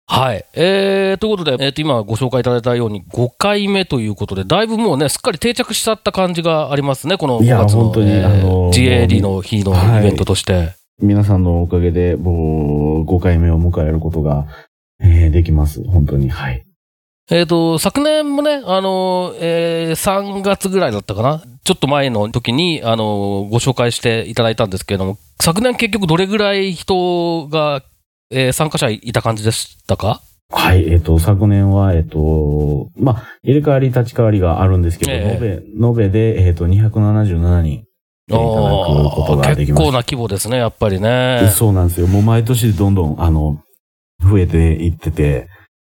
[0.07, 0.45] はい。
[0.53, 10.75] えー、ということで、えーと、今ご紹介いただいたように5回目ということで、だいぶもうね、すっかり定着しちゃった感じがありますね、この5いや月の、本当にえーあのー GAD の日のはいイベントとして。
[11.01, 14.47] 皆さんのおかげで、もう、5回目を迎えることが、
[15.01, 15.83] えーできます。
[15.89, 16.29] 本当に。
[16.29, 16.67] はい。
[17.31, 27.83] えっ、と、昨年もね、あのー、えー3月ぐらいだったかなちょっと前の時に、あのーご紹介していただいたんですけれども、昨年結局どれぐらい人が、
[28.31, 30.21] えー参加者いた感じでしたか？
[30.51, 30.87] はい。
[30.93, 35.41] えっ、と、昨年は、えっ、と、まあ、入れ替わり立ち替わりがあるんですけど、え延
[35.81, 37.73] べ、延べで、えっ、と、277人、
[38.29, 41.51] いただくことができました結構な規模ですね、やっぱりね。
[41.55, 42.07] そうなんですよ。
[42.07, 43.59] もう毎年どんどん、あの、
[44.23, 45.49] 増えていってて、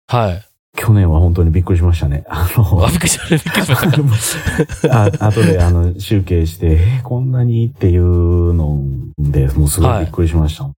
[0.08, 0.47] はい。
[0.78, 2.24] 去年は本当にびっくりしましたね。
[2.30, 5.04] あのあ、びっくりした、びっくりしました。
[5.04, 8.84] あ後で、あの、集計して、えーこんなにっていうの
[9.18, 10.70] で、もうすごいびっくりしました。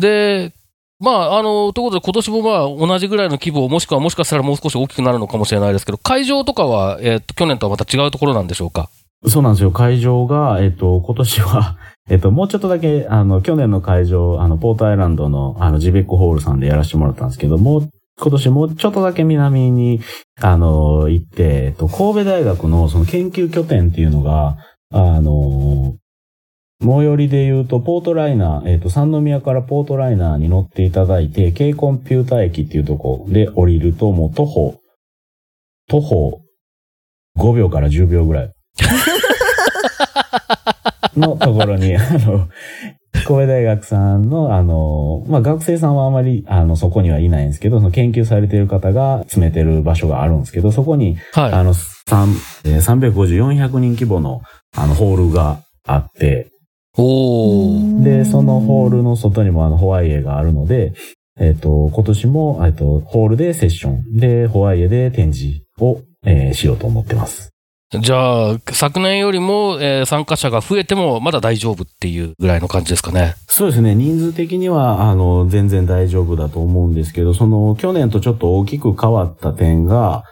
[0.00, 0.52] で、
[1.00, 8.90] まあ、あの、ということで、今年もまあ、同じぐらいの規模、もしくはもしかしたらもう少し大きくなるのかもしれないですけど、会場とかは、えっ、と、去年とはまた違うところなんでしょうか？
[9.26, 9.70] そうなんですよ。
[9.70, 11.76] 会場が、えっと、今年は、
[12.10, 17.88] えっと、もうちょっとだけ、あの、去年の会場、あの、ポートアイランドの、あの、ジベックホールさんでやらせてもらったんですけども、
[18.20, 20.00] 今年もうちょっとだけ南に、
[20.40, 24.56] あの、行って、えっと、神戸大学のその研究拠点っていうのが、
[24.92, 25.96] あの、
[26.80, 34.80] 最寄りで言うと、ポートライナー、えっと、三宮からポートライナーに乗っていただいて、K コンピュータ駅っていうとこで降りると、もう徒歩、
[35.88, 36.40] 徒歩
[37.38, 38.52] 5秒から10秒ぐらい。
[41.16, 42.48] のところに、 あの、
[43.24, 51.52] 神戸大学さんの、あの、まあ、学生さんはあまり、あの、そこにはいないんですけど、その研究されている方が詰めてる場所があるんですけど、そこに、はい。
[51.52, 52.28] あの、三
[52.64, 54.42] えー350、400人規模の、
[54.76, 56.50] あの、ホールがあって、
[56.96, 58.02] おー。
[58.02, 60.92] で、そのホールの外にもあの、ホワイエがあるので、
[61.38, 67.53] えっ、と、今年も、えっと、ホールでセッション、で、ホワイエで展示を、えーしようと思ってます。
[68.00, 73.34] じゃあ、昨年よりも、えー参加者が増えてもまだ大丈夫っていうぐらいの感じですかね。
[73.48, 73.94] そうですね。
[73.94, 80.24] 人数的には、あの、全然大丈夫だと思うんですけど、その、去年とちょっと大きく変わった点が、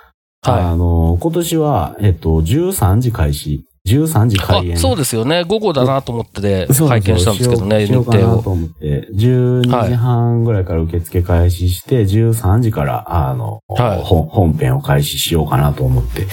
[0.44, 3.64] あはの、今年は、えっと、13時開始。
[3.86, 4.38] 13時い。
[4.38, 4.74] 開演。
[4.74, 5.44] あ、そうですよね。
[5.44, 8.36] 午後だなと思ってで拝見したんですけどね、日程を。
[8.36, 16.26] なと思って、12時半ぐらいから受付開始して、13時から、あの、はい本本編を開始しようかなと思って。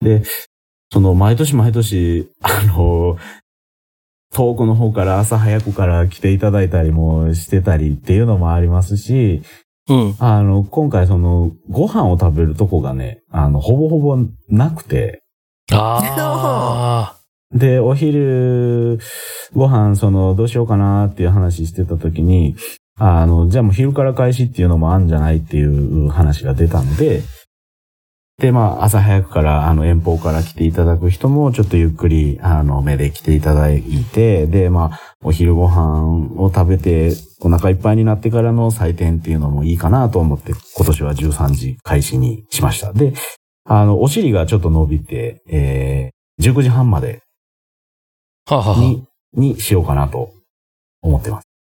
[0.00, 0.22] で、
[0.94, 3.16] その、毎年毎年、あの、
[4.32, 9.42] 遠くの方から朝早くから来ていただいたりもしてたりっていうのもありますし、
[9.88, 10.16] うん。
[10.20, 14.16] あの、今回その、ご飯を食べるとこがね、あの、ほぼほぼ
[14.48, 15.24] なくて、
[15.72, 17.16] あ
[17.52, 19.00] で、お昼、
[19.52, 22.54] ご飯、その、どうしようかなっていう話してた時に、
[23.00, 27.22] あの、じゃあもう昼から開始っていうのもあるんじゃないっていう話が出たので、
[28.38, 42.92] で、まあ、朝早くから、あの、遠方から来ていただく人も、ちょっとゆっくり、あの、目で来ていただいて、で、まあ、お昼ご飯を食べて、お腹いっぱいになってからの採点っていうのもいいかなと思って、今年は13時開始にしました。
[42.92, 43.14] で、
[43.66, 47.22] あの、お尻がちょっと伸びて、えー、19時半まで
[48.46, 48.56] あ。
[48.56, 50.32] はあはにしようかなと
[51.02, 51.53] 思ってます。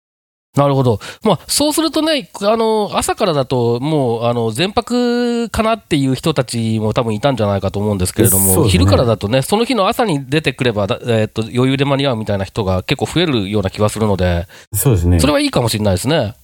[0.56, 1.00] なるほど。
[1.24, 15.26] まあ、そうするとね、あの、朝からだと、もう、あの、全泊かなっていう人たちも多分いたんじゃないかと思うんですけれども、ね昼からだとね、その日の朝に出てくれば、だえーっと、余裕で間に合うみたいな人が結構増えるような気がするので、そうですねそ。
[15.26, 16.34] れはいいかもしれないですね。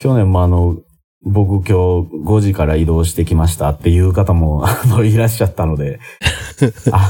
[0.00, 0.76] 去年もあの、
[1.24, 5.98] 僕今日5時から移動してきましたっていう方も、 あの、いらっしゃったので、
[6.92, 7.08] あ、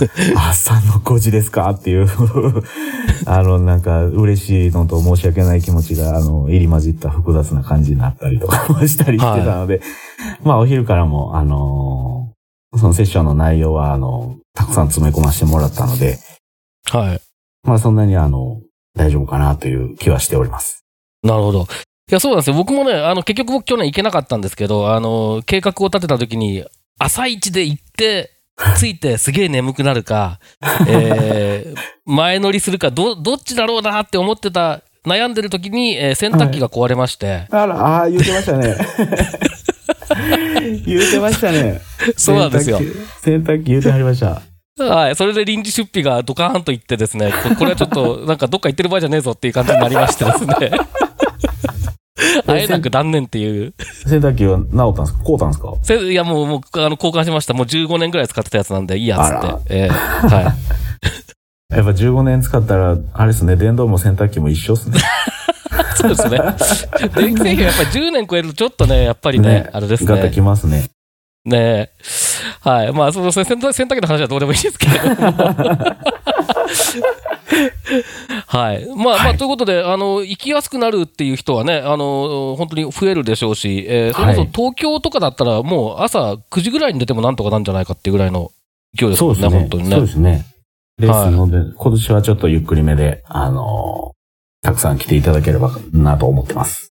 [0.51, 2.07] 朝の5時ですかっていう、
[3.27, 9.81] あの、なんか嬉しいのと申し訳ない気持ちが、あの、入り混じった複雑な感じになったりとかもしたりしてたので、
[10.45, 12.31] まあお昼からも、あの
[12.77, 16.19] そのセッションの内容は、あの、たくさん詰め込ませてもらったので、
[16.91, 17.21] はい。
[17.67, 18.61] まあそんなにあの、
[18.97, 20.85] 大丈夫かなという気はしております。
[21.23, 21.67] なるほど。
[22.11, 22.57] いや、そうなんですよ。
[22.57, 26.65] 僕もね、あの、結局僕去年行けなかったんですけど、あの、計画を立てた時に、
[26.99, 28.31] 朝一で行って、
[28.79, 30.39] 着いてすげえ眠くなるか、
[30.87, 38.77] えー、前乗りするか、ど、どっちだろうなって思ってた、悩んでる時に、えー洗濯機が壊れまして、あら、ああ、言うてましたね。
[40.87, 41.81] 言うてましたね。
[42.17, 42.81] そうなんですよ。
[43.23, 43.71] 洗濯機。
[43.71, 44.43] 言うてはりました。
[44.83, 45.17] はい。
[45.17, 50.71] それで臨時出費がドカーンといってですね、ここれはちょっと、なんかどっか行ってる場合じゃねえぞっていう感じになりましてですね。
[52.47, 53.75] あえなく断念っていう。
[54.07, 55.25] 洗濯機は直ったんですか？
[55.25, 55.73] 買うたんですか？
[55.83, 57.55] せいや、もう、もう、あの、交換しました。
[57.55, 59.75] もう15年ぐらい使ってたやつなんで、いいやつって。
[59.75, 60.45] ええはい。
[61.75, 64.99] やっぱ15年使ったら、あれですね、電動も洗濯機も一緒っすね。
[65.97, 66.39] そうですね。
[67.17, 70.31] 電気製品はやっぱり10年超えるとちょっとね、やっぱりね、あれですガタね。
[70.31, 70.85] きますね。
[71.45, 71.91] ね
[72.61, 72.93] はい。
[72.93, 75.33] まあ、その洗濯洗濯機の話はどうでもいいですけれども。
[78.47, 78.87] はい。
[78.97, 88.51] まあ、まあ、ということで、あの、行きやすくなるっていう人はね、あの、本当に増えるでしょうし、えーそれこそはい東京とかだったら、もう朝9時ぐらいに出てもなんとかなんじゃないかっていうぐらいの
[88.99, 90.13] 勢いですもんね、本当にねそうで。
[90.13, 90.45] すね。
[90.99, 94.15] ですはいので、今年はちょっとゆっくりめで、あのー
[94.67, 96.91] たくさん来ていただければなと思ってます。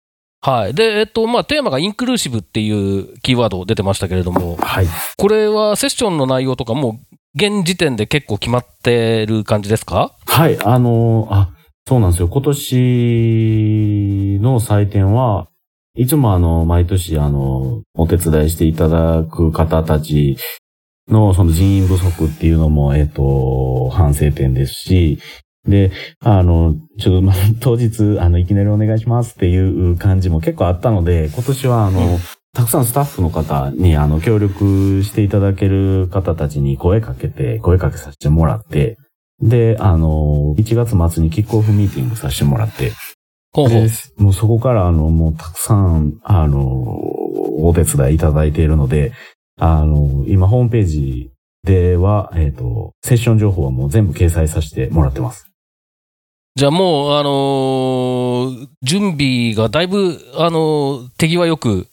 [0.42, 0.76] はい。
[0.76, 4.88] で、えっと、まあ、テーマがインクルーシブっていうキーワード出てましたけれども、はい。
[5.18, 10.15] これはセッションの内容とかもう現時点で結構決まってる感じですか？
[10.36, 11.50] はい、あのーあ、
[11.88, 12.28] そうなんですよ。
[12.28, 15.48] 今年の祭典は、
[15.96, 20.36] いつもあの、毎年あの、お手伝いしていただく方たち
[21.10, 25.20] のその人員不足っていうのも、えっ、と、反省点ですし、
[25.66, 32.20] で、あの、ちょっと、まあ、当日、あの、いきなりお願いしますっていう感じも結構あったので、今年はあの、うん
[32.56, 38.98] たくさんスタッフの方に、あの、協力していただける方たちに声かけて、声かけさせてもらって、
[39.42, 42.92] で、あの、1月末にキックオフミーティングさせてもらって、
[43.54, 43.90] ほうほうで。
[44.18, 49.14] もうそこから、あの、もうたくさん、あの、お手伝いいただいているので、
[49.58, 51.32] あの、今ホームページ
[51.64, 55.48] では、えっ、と、セッション情報はもう全部掲載させてもらってます。
[56.56, 61.88] じゃあもう、あのー準備がだいぶ、あのー手際よく、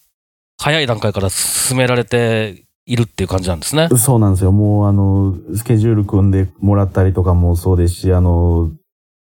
[0.60, 3.88] 早い段階から進められているっていう感じなんですね。
[3.96, 4.52] そうなんですよ。
[4.52, 8.70] もう、あの、スケジュール組んでもらったりとかもそうですし、あの、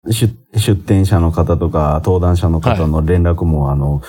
[0.06, 4.02] 出出展者の方とか、登壇者の方の連絡も、あの、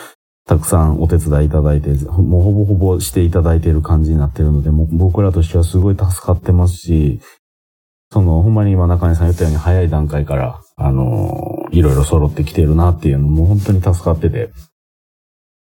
[0.47, 7.21] たくさんお手伝いいただいて、もうほぼほぼしていただいている感じになってるので、もう僕らとしてはすごい助かってますし、
[8.11, 14.51] その、ほんまに今中根さん言ったように早い段階から、あの、いろいろ揃ってきてるなっていうのも本当に助かってて、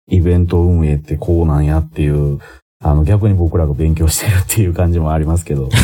[0.09, 2.41] イベント運営ってこうなんやっていう、
[2.83, 5.69] あの、逆に僕らが勉強してるっていう感じもありますけど。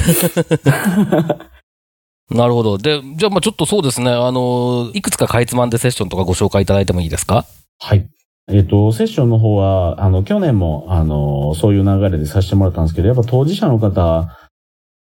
[2.30, 2.76] なるほど。
[2.76, 7.46] で、じゃあまあちょっとそうですね、あの、いくつかかいつまんでセッションとかご紹介いただいてもいいですか？
[7.78, 8.06] はい。
[8.50, 14.28] えっ、と、セッションの方は、あの、去年も、あの、そういう流れでさせてもらったんですけど、やっぱ当事者の方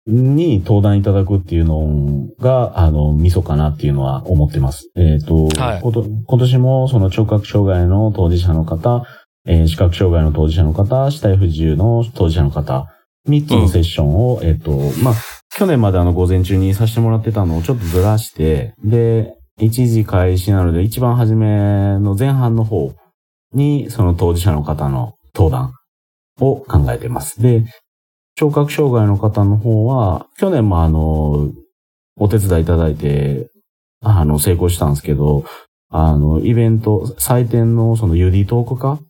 [0.09, 4.91] に登壇いただくっていうのが、あの、ミソかなっていうのは思ってます。
[4.97, 9.05] えっ、と、はい今年もその聴覚障害の当事者の方、
[9.47, 12.87] えー視覚障害の当事者の方、死体不自由の当事者の方、
[13.29, 14.71] 3つのセッションを、えっ、と、
[15.03, 15.15] まあ、
[15.55, 22.95] 去年まであの午前中にさせてもらってたのをちょっとずらして、で、一時開始なので一番初めの前半の方
[23.53, 25.73] にその当事者の方の登壇
[26.41, 27.43] を考えています。
[27.43, 27.65] で、
[28.37, 31.51] 聴覚障害の方の方は、去年もあの、
[32.17, 33.51] お手伝いいただいて、
[34.01, 35.45] あの、成功したんですけど、
[35.91, 39.01] あの、イベント、祭典のその UD トーク化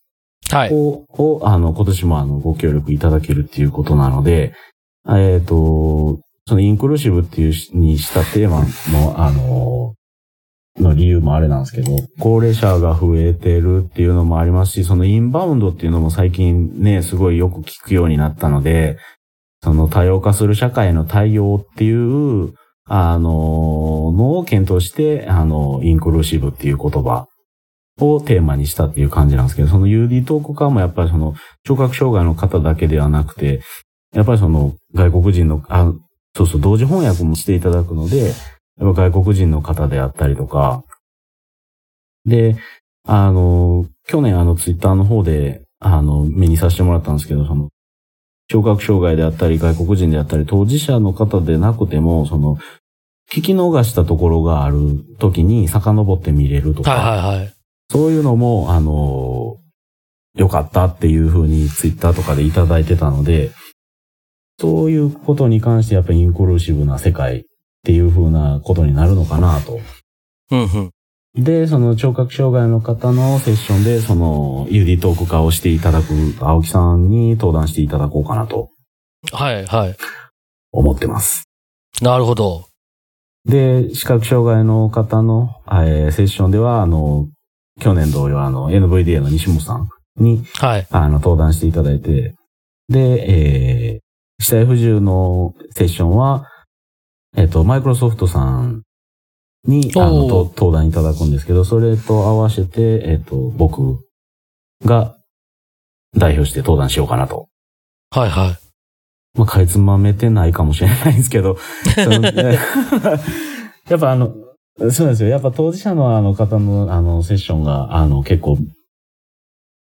[0.51, 0.71] はい。
[0.73, 4.55] を、を、あの、今年もあの、ご協力いただけるっていうことなので、
[5.09, 9.95] えっ、と、そのインクルーシブっていうにしたテーマの、あの、
[10.81, 18.97] の理由もあれなんですけど、高齢者が増えてるっていうのもありますし、そのインバウンドっていうのも最近ね、すごいよく聞くようになったので、
[19.63, 27.27] その多様化する社会の対応っていう、あの、のを検討して、あの、インクルーシブっていう言葉
[27.99, 31.35] をテーマにしたっていう感じなんですけど、その UD トーク化もやっぱりその
[31.65, 33.63] 聴覚障害の方だけではなくて、
[34.13, 35.93] やっぱりその外国人の、あ、
[36.37, 38.33] そうそう、同時翻訳もしていただくので、や
[38.91, 40.85] っぱ外国人の方であったりとか、
[42.25, 42.57] で、
[43.07, 47.69] あの、去年あのツイッターの方で、あの、目にさせてもらったんですけど、その、
[48.49, 52.57] 聴覚障害であったり、外国人であったり、当事者の方でなくても、その、
[53.31, 57.58] 聞き逃したところがある時に遡って見れるとか、はいはいはい。
[57.91, 59.57] そういうのも、あの、
[60.35, 63.51] 良かったっていう風にツイッターとかでいただいてたので、
[64.61, 67.45] そういうことに関してやっぱりインクルーシブな世界っ
[67.85, 69.81] ていう風なことになるのかなと。
[70.51, 70.91] うんうん。
[71.43, 78.71] で、その聴覚障害の方のセッションで、その UD トーク化をしていただく青木さんに登壇していただこうかなと
[79.33, 79.97] はいはい。
[80.73, 81.45] 思ってます。
[82.03, 82.67] なるほど。
[83.45, 87.29] で、視覚障害の方の、えーセッションでは、あの、
[87.81, 90.87] 去年同様、あの、NVDA の西本さんに、はい。
[90.91, 92.35] あの、登壇していただいて、
[92.89, 96.47] で、えー、死体不自由のセッションは、
[97.37, 98.83] えっ、と、マイクロソフトさん
[99.67, 104.01] に、あの、おーと登壇いただくんですけど、それと合わせて、えっ、と、僕
[104.85, 105.17] が
[106.17, 107.49] 代表して登壇しようかなと。
[108.11, 108.59] はいはい。
[109.39, 111.59] まあ、かいつまめてないかもしれないんですけど、
[111.95, 112.27] その
[113.89, 114.35] やっぱあの、
[114.79, 115.29] そうなんですよ。
[115.29, 118.59] やっぱ当事者のあの方のあのセッションが、あの、結構、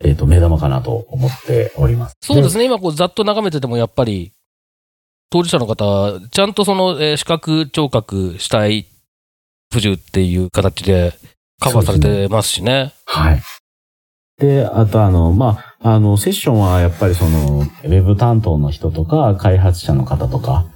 [0.04, 2.16] えっ、と、目玉かなと思っております。
[2.20, 2.64] そうですね。
[2.64, 4.32] 今こうざっと眺めててもやっぱり、
[5.30, 8.86] 当事者の方、ちゃんとその、えー視覚、聴覚、死体
[9.72, 11.12] 不自由っていう形で
[11.60, 12.92] カバーされてますしね。
[13.06, 13.42] はい。
[14.38, 20.66] で、あとあの、まあ、あの、セッションはやっぱりその、ウェブ担当の人とか、開発者の方とか、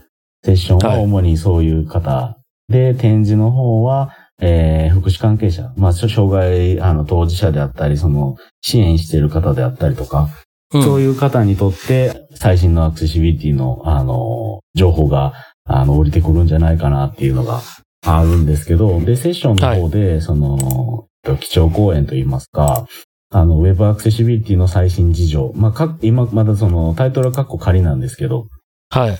[0.44, 2.37] セッションは主にそういう方。
[2.68, 15.32] で、展示の方は、えー、福祉関係者、まあ、障害、あの、当事者であったり、その、支援している方であったりとか、うんそういう方にとって、最新のアクセシビリティの、あの、情報が、
[15.64, 17.62] あの、降りてくるんじゃないかなっていうのが
[18.04, 21.06] あるんですけど、で、セッションの方で、その、
[21.40, 22.86] 基調講演といいますか、
[23.30, 25.52] あの、ウェブアクセシビリティの最新事情。
[25.54, 28.48] まあ、か、今、まだその、タイトルはカッコ仮なんですけど、
[28.90, 29.18] はい。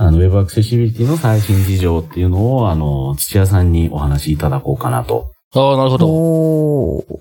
[0.00, 5.32] あの、ウェブアクセシビリティの最新事情っていうのを、あの、土屋さんにお話しいただこうかなと。
[5.54, 6.06] ああ、なるほど。
[6.08, 7.18] おー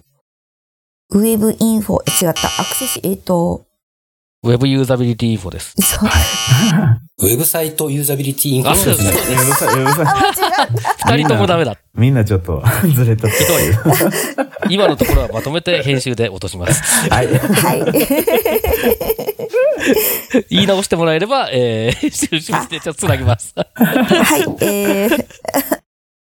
[1.10, 3.66] ウェブインフォ、え違った、アクセス、えっ、と、
[4.44, 5.74] ウェブユーザビリティインフォです。
[5.82, 6.10] そう、
[7.26, 11.12] ウェブサイトユーザビリティインフォあそうですウェブサイトウェブサイト。
[11.12, 11.76] 二人ともダメだ。
[11.96, 12.64] みんなちょっと
[12.94, 13.28] ずれた。
[13.28, 13.64] ひどい。
[14.70, 17.10] 今のところはまとめて編集で落とします。
[17.10, 17.28] はい。
[17.28, 19.37] はい。
[20.50, 23.54] 言い直してもらえれば、えー、編集して、じゃあつなぎます。
[23.56, 23.64] は
[24.38, 25.26] い、えー、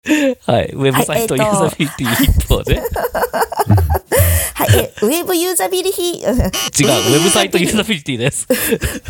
[0.45, 0.69] はい。
[0.73, 2.79] ウェブサイトユーザビリティ一方で、
[4.53, 8.45] はい、え、ウェブユーザビリティ、違う、ウェブサイトユーザビリティです。
[8.49, 8.53] ウ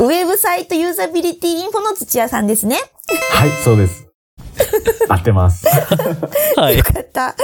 [0.08, 2.80] ェブサイトユーザビリティインフォの土屋さんですね。
[3.32, 4.06] はい、そうです。
[5.08, 5.66] 合ってます。
[6.56, 6.82] はいよ。
[6.82, 7.36] かった。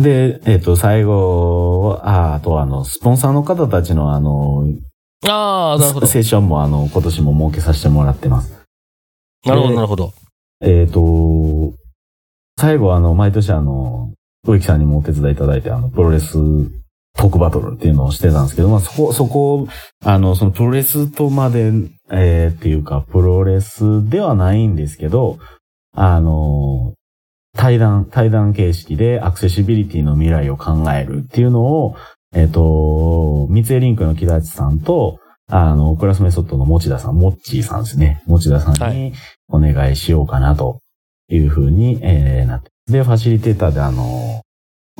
[0.00, 4.64] で、えっ、と、最後、ああとあの、スポンサーの方たちのあの、
[5.28, 6.06] ああ、なるほど。
[6.06, 8.50] セッションもあの、今年も設けさせてもらってます。
[9.44, 10.12] なるほど、でなるほど。
[10.62, 11.74] えっ、と、
[12.58, 14.14] 最後あの、毎年あの、
[14.46, 19.68] 植木さんにもお手伝いいただいて、あの、プロレストークバトルっていうのをしてたんですけど、まあ、そこ、そこ、
[20.02, 21.72] あの、そのプロレスとまで、
[22.10, 25.38] えーっていうか、プロレスではないんですけど、
[25.94, 26.94] あの、
[27.56, 31.96] 対談、対談形式でアクセシビリティの未来を考えるっていうのを、
[32.34, 38.22] えっ、と、ミツエーリンクスの木達さんと、あの、クラスメソッドの持田さん、モッチーさんですね。
[38.26, 39.12] 持田さんはに
[39.48, 40.80] お願いしようかなと
[41.28, 42.70] いうふうに、えーなって。
[42.86, 44.42] で、ファシリテーターであの、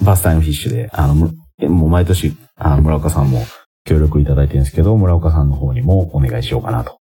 [0.03, 1.31] バスタイムフィッシュで、あの、む
[1.69, 3.45] もう毎年、あの、村岡さんも
[3.85, 6.99] 協力いただいてるんですけど、村岡さんの方にもお願いしようかなと。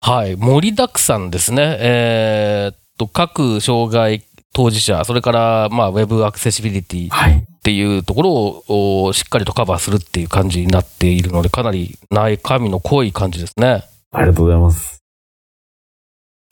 [0.00, 0.36] はい。
[0.36, 1.76] 盛りだくさんですね。
[1.80, 4.24] えーっと、各障害
[4.56, 7.34] 当事者、それから、まあ、ウェブアクセシビリティはい。
[7.40, 13.84] っていうところをおしっかりとカバーするっていう感じになっているので、かなり中身の濃い感じですね。
[14.12, 15.02] ありがとうございます。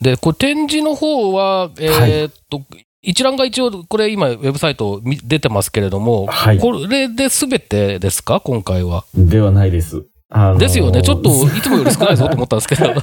[0.01, 2.61] で、これ展示の方は、えーっと、
[3.01, 8.39] 一覧が一応、これ今、ウェブサイトみ出てますけれども、はいこれで全てですか？
[8.41, 9.05] 今回は。
[9.15, 10.03] ではないです。
[10.29, 11.01] あのーですよね。
[11.01, 12.93] ちょっと、いつもより少ないぞと思ったんですけど。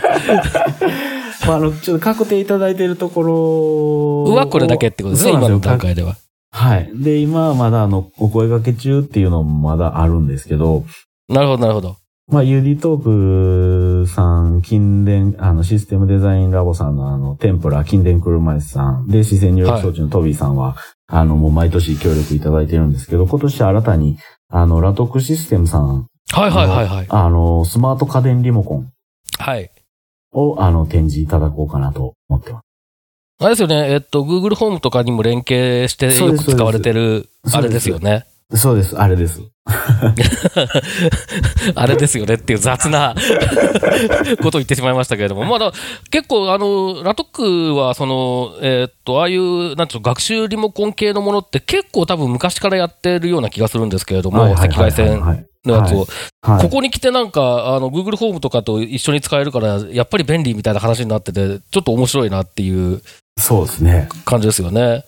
[1.46, 6.16] まあ、あの、ちょっと確定いただいているところはこれだけってことですね、今の段階では。
[6.52, 6.90] はい。
[6.94, 10.84] で、今はまだあの、お声掛け中っていうのもまだあるんですけど、
[11.28, 11.96] なるほど、なるほど。
[12.28, 20.76] まあ、UD トークさん、近電、あの、システムデザインラボさんのあの、テンプラ、近電車椅子さん、で、視線入力装置のトビーさんは、
[21.08, 24.18] あの、もう毎年協力いただいてるんですけど、今年新たに、
[24.48, 27.06] あの、ラトクシステムさん、はいはいはいはい。
[27.08, 28.90] あの、スマート家電リモコン
[29.38, 29.70] はい。
[30.32, 32.64] を、あの、展示いただこうかなと思ってます。
[33.40, 38.26] あれですよね、えっと、Google ホームとかにも連携してよく使われてる、あれですよね。
[38.54, 39.40] そうです、あれです。
[41.74, 43.14] あれですよねっていう雑な
[44.42, 45.72] ことを言ってしまいましたけれども、まだ
[46.10, 56.06] 結構、あの、ラトックは、その、えっと、ああいう、なんていうの、学習リモコン系のものって結構多分昔からやってるような気がするんですけれども、赤外線はいのやつを。
[56.42, 56.62] はい。
[56.62, 63.00] ここに来てなんか、あの、Google ホームとかと一緒に使えるから、やっぱり便利みたいな話になってて、ちょっと面白いなっていう
[63.38, 64.08] そうですね。
[64.24, 65.04] 感じですよね。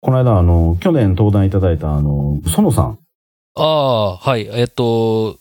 [0.00, 2.98] この間、あの、去年登壇いただいた、あの、園さん。
[3.56, 4.48] ああ、はい。
[4.52, 5.38] えっと、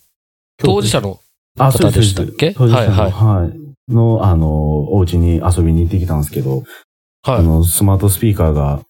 [0.58, 1.20] 当事者の、
[1.58, 2.54] 方でしたっけ？
[2.54, 3.94] 当事者のはいはい。
[3.94, 4.48] の、あの、
[4.94, 6.64] お家に遊びに行ってきたんですけど、
[7.24, 7.40] はい。
[7.40, 8.82] あの、スマートスピーカーが、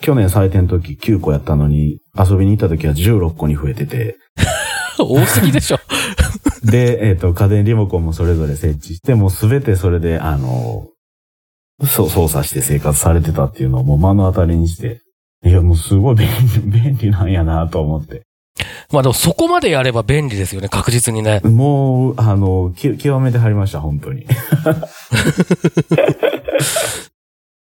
[0.00, 4.16] 去年採点の時9個やったのに、遊びに行った時は16個に増えてて、
[5.02, 5.78] 多すぎでしょ。
[6.64, 10.88] で、えっ、と、家電リモコンもそれぞれ設置して、もうすべてそれで、あの、
[11.86, 15.00] そう、操作して生活されてたっていうのをもう目の当たりにして、
[15.44, 16.28] いや、もうすごい便
[16.70, 18.22] 利、便利なんやなと思って。
[18.92, 21.40] まあでもそこまでやれば便利ですよね、確実にね。
[21.40, 24.22] もう、あの、き極めてはりました、本当に。
[24.24, 24.26] い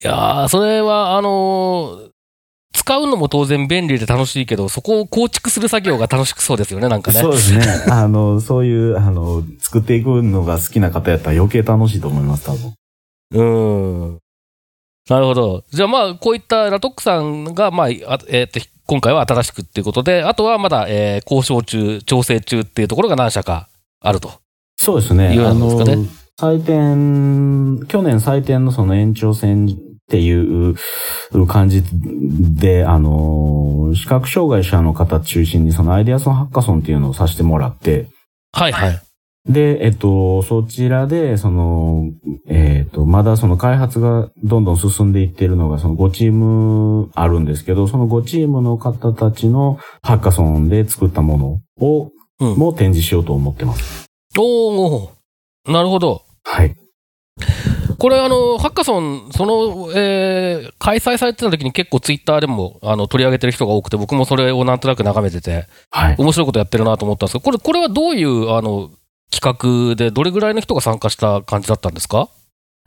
[0.03, 2.16] やー、それは、あのー
[2.87, 7.19] 使うのも当然便利で楽しいけど、そこを構築する作業が楽しくそうですよね、なんかね。
[7.21, 7.65] そうですね。
[7.91, 12.75] あの、そういう、あの、作っていくのが好きな方やったら余計楽しいと思います、多分。
[13.33, 14.19] うーん。
[15.11, 15.65] なるほど。
[15.73, 23.69] じゃあまあ、こういったラトックさんが、まあ、あえっ、と、今回は新しくっていうことで、あとはまだ、えー交渉中、調整中っていうところが何社か
[24.01, 24.31] あると。
[24.77, 25.35] そうですね。
[25.35, 26.09] いうようあのなんですかね、
[26.39, 29.67] 採点、去年採点のその延長戦
[30.07, 30.77] っていう
[31.49, 38.07] 感じで、あの、視覚障害者の方中心にそのアイデアソンハッカソンっていうのをさせてもらって、
[38.53, 39.01] はいはい。
[39.49, 42.11] で、えっと、そちらで、その、
[42.49, 54.05] えっと、まだその開発がどんどん進んでいっているのが、その5チームあるんですけど、その5チームの方たちのハッカソンで作ったものを、うんもう展示しようと思ってます。
[54.39, 56.23] おー、なるほど。
[56.45, 56.77] はい。
[57.99, 66.17] これ、あの、ハッカソン、その、えー開催されてた時に結構ツイッターでも、あの、取り上げてる人が多くて、僕もそれをなんとなく眺めてて、はい。
[66.19, 68.91] 面白いことやってるなと思ったんですけど、これ、これはどういう、あの、
[69.31, 72.29] 企画で、どれぐらいの人が参加した感じだったんですか？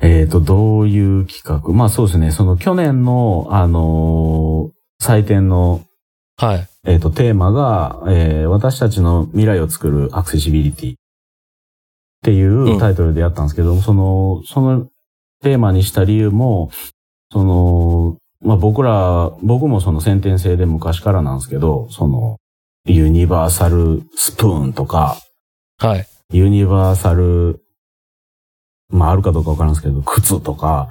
[0.01, 1.74] えっ、と、どういう企画？
[1.74, 2.32] まあそうですね。
[2.32, 5.82] その去年の、あのー採点の、
[6.38, 6.68] はい。
[6.86, 10.95] えっ、と、テーマが、えー私たちの未来を作るアクセシビリティっ
[12.24, 14.88] ていうタイトルでやったんですけど、その、その
[15.41, 16.71] テーマにした理由も、
[17.31, 22.37] その、まあ僕ら、僕もその先天性で昔からなんですけど、その、
[22.85, 25.17] ユニバーサルスプーンとか、
[25.77, 26.05] はい。
[26.31, 27.61] ユニバーサル、
[28.89, 30.89] まああるかどうかわからんですけど、靴とか、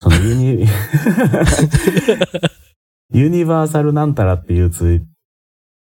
[0.00, 0.66] そのユニ、
[3.12, 5.02] ユニバーサルなんたらっていうつい、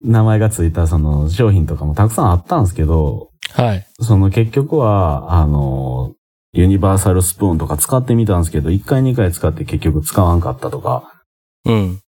[0.02, 3.88] 名前がついたその商品とかもたくさんあったんですけど、はい。
[4.00, 6.14] その結局は、あの、
[6.54, 11.12] ユニバーサルスプーンとか使ってみたんですけど、1回2回使って結局使わんかったとか。
[11.66, 12.00] うん。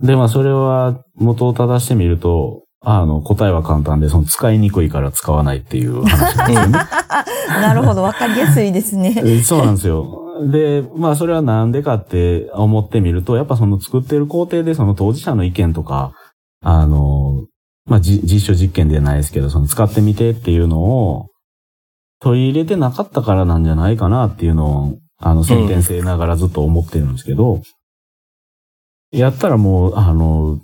[0.00, 6.78] で、まあそれは元を正してみると、あの、答えは簡単で、その使いにくいから使わないっていう話なんですよね。
[7.48, 9.14] なるほど、わかりやすいですね。
[9.24, 10.20] えそうなんですよ。
[10.50, 16.12] で、まあそれはなんでかって思ってみると、やっぱその作ってる工程でその当事者の意見とか、
[16.62, 17.46] あの、
[17.88, 21.28] まあじ実証実験ではないですけど、その使ってみてっていうのを
[22.24, 27.60] 取り入れてなかったからなんじゃないかなっていうのを、あの、先天性ながらずっと思ってるんですけど、
[29.12, 30.58] やったらもう、あの、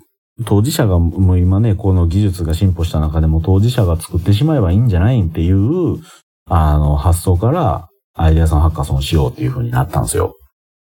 [0.46, 5.98] 当事者がもう今ね、この技術が進歩した中でも当事者が作ってしまえばいいんじゃないっていう、
[6.46, 10.36] あの、発想から、アイデアさんハッカソンをしようっていう風になったんですよ。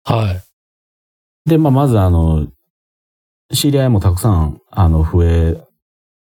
[0.06, 1.50] はい。
[1.50, 2.48] で、まあ、まずあの、
[3.54, 5.62] 知り合いもたくさん、あの、増え、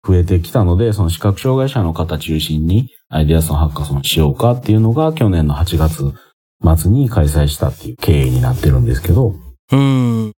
[0.07, 6.13] 増えてきたので、その視覚障害者の方中心に、アイデアソンハッカソンしようかっていうのが、去年の8月
[6.77, 9.35] 末に開催したっていう経緯になってるんですけど、
[9.71, 10.31] うん。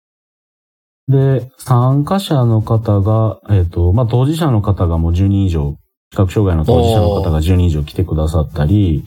[1.09, 5.77] で、参加者の方が、えっ、と、まあ、当事者の方がもう10人以上、
[6.13, 9.05] 視覚障害の当事者の方が10人以上来てくださったり、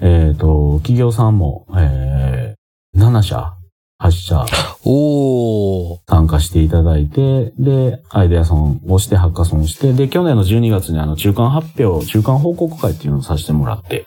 [0.00, 3.55] えっ、と、企業さんも、えー、7社、
[3.98, 4.44] 8社
[4.84, 5.98] おー。
[6.08, 14.06] 参加していただいて、で、アイデアソンをして、ハッカソンをして、で、去年の12月にあの、中間発表、中間報告会っていうのをさせてもらって、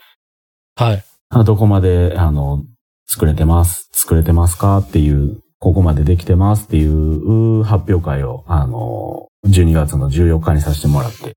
[0.75, 1.03] はい。
[1.29, 2.63] あどこまで、あの、
[3.07, 4.77] 作れてます、作れてますか？
[4.77, 6.65] っていう、ここまでできてます？
[6.65, 11.35] っていう発表会を、あの、12月の14日にさせてもらって。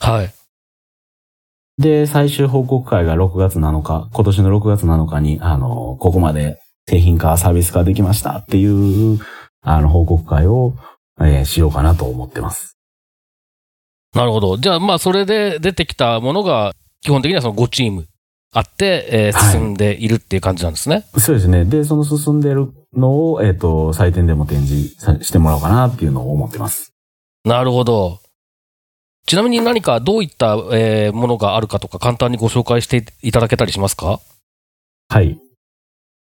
[0.00, 0.32] はい。
[1.78, 9.18] で、最終報告会が6月7日、今年の6月7日に、あの、ここまで製品化、サービス化できましたっていう、
[9.62, 10.76] あの、報告会を、
[11.20, 12.76] えーしようかなと思ってます。
[14.14, 14.56] なるほど。
[14.58, 18.06] じゃあ、まあ、それで出てきたものが、基本的にはその5チーム
[18.52, 21.04] あって、えーはい進んでいるっていう感じなんですね。
[21.18, 21.64] そうですね。
[21.64, 26.92] で、その進んでるのを、えっ、と、採点でも展示さしてもらおうかなっていうのを思ってます。
[27.44, 28.20] なるほど。
[29.26, 34.18] ちなみに何かどういった、えーものがあるかとか簡単にご紹介していただけたりしますか？
[35.08, 35.38] はい。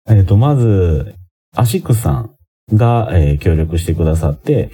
[0.09, 1.15] えっ、と、まず、
[1.57, 2.37] アシックスさん
[2.73, 4.71] が、えー協力してくださって、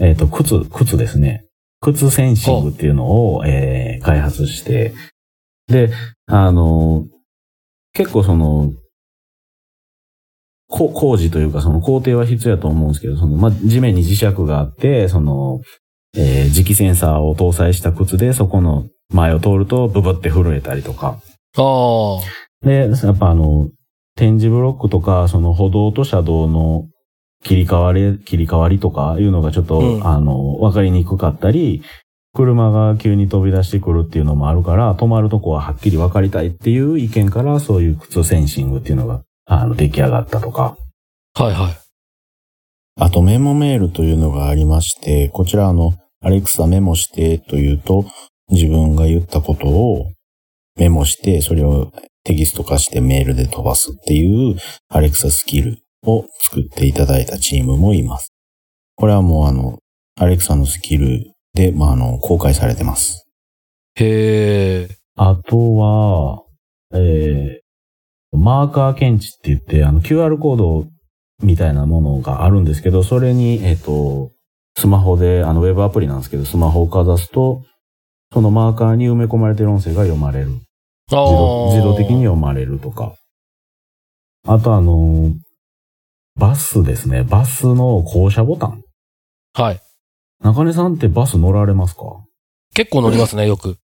[0.00, 1.44] えっ、と、靴、靴ですね。
[1.80, 4.94] 靴センシングっていうのを、えー開発して、
[5.68, 5.90] で、
[6.26, 7.06] あの、
[7.92, 8.72] 結構その、
[10.68, 15.60] こ工事というかその工程は必要だと思うんですけど、その、まあ、地面に磁石があって、その、
[16.16, 21.20] えー磁気センサーを搭載した靴で、そこの前を通るとブブって震えたりとか、
[21.56, 22.66] ああ。
[22.66, 23.70] で、やっぱあの、
[24.18, 26.88] 展示ブロックとか、その歩道と車道の
[27.44, 31.82] 切り替わり、切り替わりとかいうのがちょっと、うんあの、わかりにくかったり、
[32.34, 40.76] 車が急に飛び出してくるっていうのもあるから、止まるとこははっきり分かりたいっていう意見から、そういう靴センシングっていうのが、あの、出来上がったとか。
[41.34, 41.76] はいはい。
[43.00, 48.04] あとメモメールというのがありまして、こちらあの、アレクサメモしてというと、
[48.50, 50.10] 自分が言ったことを
[50.76, 51.92] メモして、それを
[52.24, 54.56] テキスト化してメールで飛ばすっていう
[54.88, 58.32] アレクサスキルを作っていただいたチームもいます。
[58.96, 59.78] これはもうあの、
[60.16, 63.26] アレクサのスキルで、まあ、あの、公開されてます。
[63.94, 64.88] へえ。
[65.16, 66.44] あとは、
[66.92, 70.86] えー、マーカー検知って言って、あの、QR コード
[71.42, 74.32] みたいなものがあるんですけど、それに、えっ、と、
[74.76, 77.62] スマホで、あの、ウェブアプリなんですけど、スマホをかざすと、
[78.32, 80.60] そのマーカーに埋め込まれてる音声が読まれる。
[81.10, 83.14] 自動自動的に読まれるとか。
[84.46, 85.32] あとあの、
[86.36, 87.22] バスですね。
[87.22, 88.82] バスの降車ボタン。
[89.54, 89.80] はい。
[90.42, 92.02] 中根さんってバス乗られますか？
[92.74, 93.76] 結構乗りますね、よく。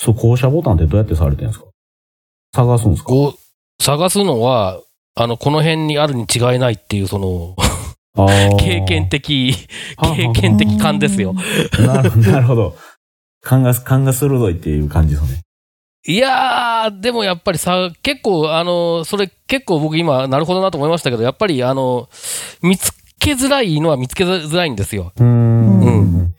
[0.00, 1.66] そう、降車ボタンってどうやってされてるんですか？
[2.54, 3.10] 探すんですか？
[3.80, 4.80] 探すのは、
[5.14, 7.56] あの、この辺にあるに違いないっていう、その、
[8.58, 9.54] 経験的、
[10.16, 11.34] 経験的感ですよ。
[11.78, 12.74] なるなるほど。
[13.42, 15.42] 勘が、勘が鋭いっていう感じですね。
[16.08, 22.08] いやー、でもやっぱりさ、結構、あの、それ結構僕今、なるほどなと思いましたけど、やっぱり、あの、
[22.62, 25.12] 見つけづらいのは見つけづらいんですよ。
[25.18, 26.34] うーん。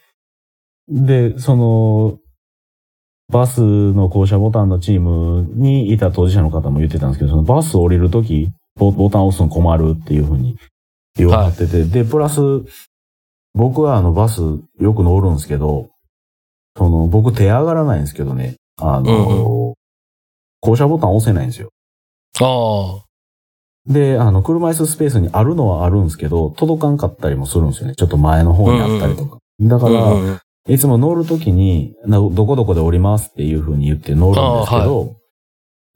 [0.87, 2.17] で、その、
[3.31, 10.57] バスの降車ボタンのチームにいた当事者の方も言ってたんですけど、そのバス降りるとき、ボボタンを押すの困るっていうふうに
[11.15, 12.41] 言われてて、で、プラス、
[13.53, 14.41] 僕はあのバス
[14.79, 15.91] よく乗るんですけど、
[16.75, 19.58] その、僕手上がらないんですけどね、あの、うん
[20.61, 21.69] 降車ボタン押せないんですよ。
[22.41, 23.05] あ
[23.91, 27.95] で、あの、車椅子スペースにあるのはあるんですけど、届かんかったりもするんですよね。
[27.95, 29.39] ちょっと前の方にあったりとか。
[29.59, 35.15] だから、うんうんいつも乗るときに、などこどこで降りますっていう風に言って乗るんですけあど、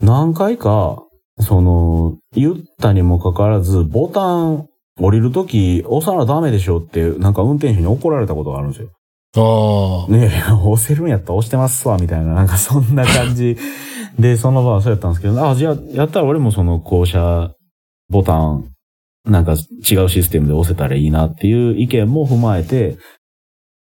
[0.02, 1.04] 何回か、
[1.40, 4.68] その、言ったにもかかわらず、ボタン
[5.00, 8.90] 降りるとき押さなダメでしょって、なんか運転手に怒られたことがあるんですよ。
[9.36, 10.12] ああ。
[10.12, 13.56] ねえ、押せるんやったら押してますわ、みたいな、なんかそんな感じ
[14.20, 17.52] で、その場はそうやったんですけど、あ、じゃあ、やったら俺もその降車
[18.10, 18.70] ボタン、
[19.26, 22.98] なんか違うシステムで押せたらいいなっていう意見も踏まえて、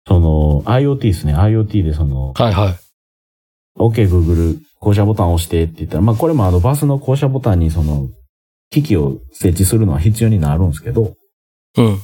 [0.08, 1.36] その、IoT ですね。
[1.36, 2.76] IoT でその、はいはい。
[3.78, 8.10] OK Google 降車ボタンを押してって言ったら、まあこれもあのバスの降車ボタンにその、
[8.72, 11.14] 機器を設置するのは必要になるんですけど、
[11.78, 12.00] うん。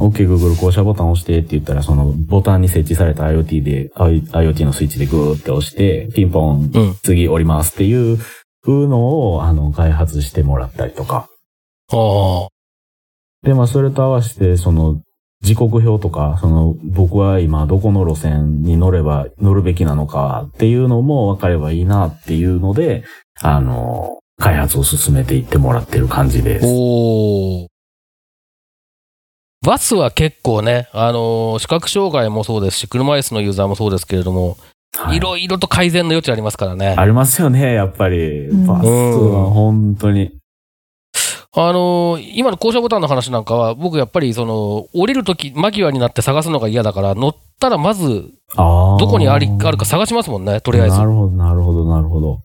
[0.00, 6.96] OK Google 降車ボタンを押してって言ったら、そのボタンに設置された IoT で、I- IoT のスイッチでグーって押して、ピンポン、うん。
[7.02, 8.18] 次降りますっていう
[8.62, 11.28] 風のを、あの、開発してもらったりとか。
[11.92, 12.48] ああ。
[13.42, 15.00] で、まあそれと合わせて、その、
[15.42, 23.04] 時刻表とか、その、僕は今どこの路線に乗れば、乗るべきなのかっていうのも分かればいいなっていうので、
[23.40, 26.66] あの、開発を進めていってもらってる感じです。
[26.66, 27.69] おー
[29.62, 34.56] バスは結構ね、あのー視覚障害もそうですし、車椅子のユーザーもそうですけれども、
[34.96, 36.94] はいろいろと改善の余地ありますからね。
[36.96, 38.46] ありますよね、やっぱり。
[38.48, 40.32] うんバスは本当に。
[41.52, 48.30] あのー今の降車ボタンの話なんかは、僕やっぱりその、降りるとき、間際になって探すのが嫌だから、乗ったらまず。
[48.56, 51.04] どこにありあるか探しますもんね、とりあえずな。
[51.04, 52.40] るほど、なるほど、なるほど。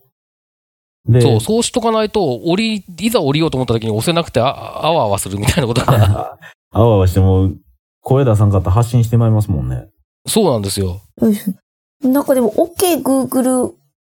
[1.08, 6.38] で、そう、そうしとかないと、降り、いざ降りようと思ったときに押せなくてあ、あわあわするみたいなことが。
[6.76, 7.52] あわあわしても、
[8.02, 9.88] 声出さんかったら発信してまいりますもんね。
[10.28, 11.02] そうなんですよ。
[11.22, 11.36] うん
[12.04, 13.72] なんかでも、OK Google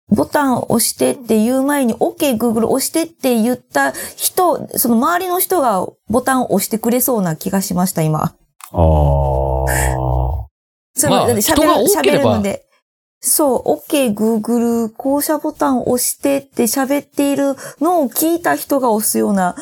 [0.09, 8.21] ボタンを押してって言う前に、OK Google 押してって言った人、その周りの人がボタンを押してくれそうな気がしました、今。
[8.25, 8.27] あ
[8.75, 8.79] あ。
[10.97, 12.67] そまあ喋人がる、るので。
[13.21, 19.55] そう、OK Google 降車ボタンを押してって喋っているのを聞いた人が押すような。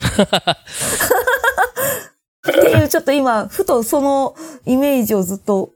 [2.48, 4.34] っていう、ちょっと今、ふとその
[4.66, 5.70] イメージをずっと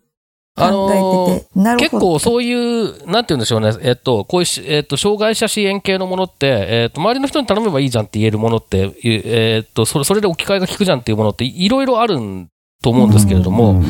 [0.58, 1.58] あのー考えてて。
[1.58, 1.98] なる結。
[1.98, 12.48] 構そういう、なんて言うんでしょうね、えっと、こういうし、えっと、障害者支援系のものって、えっと、周りの人に頼めばいいじゃんって言えるものって、いえっと、それ、それで置き換えが効くじゃんっていうものって、いろいろあるん
[12.82, 13.80] と思うんですけれども、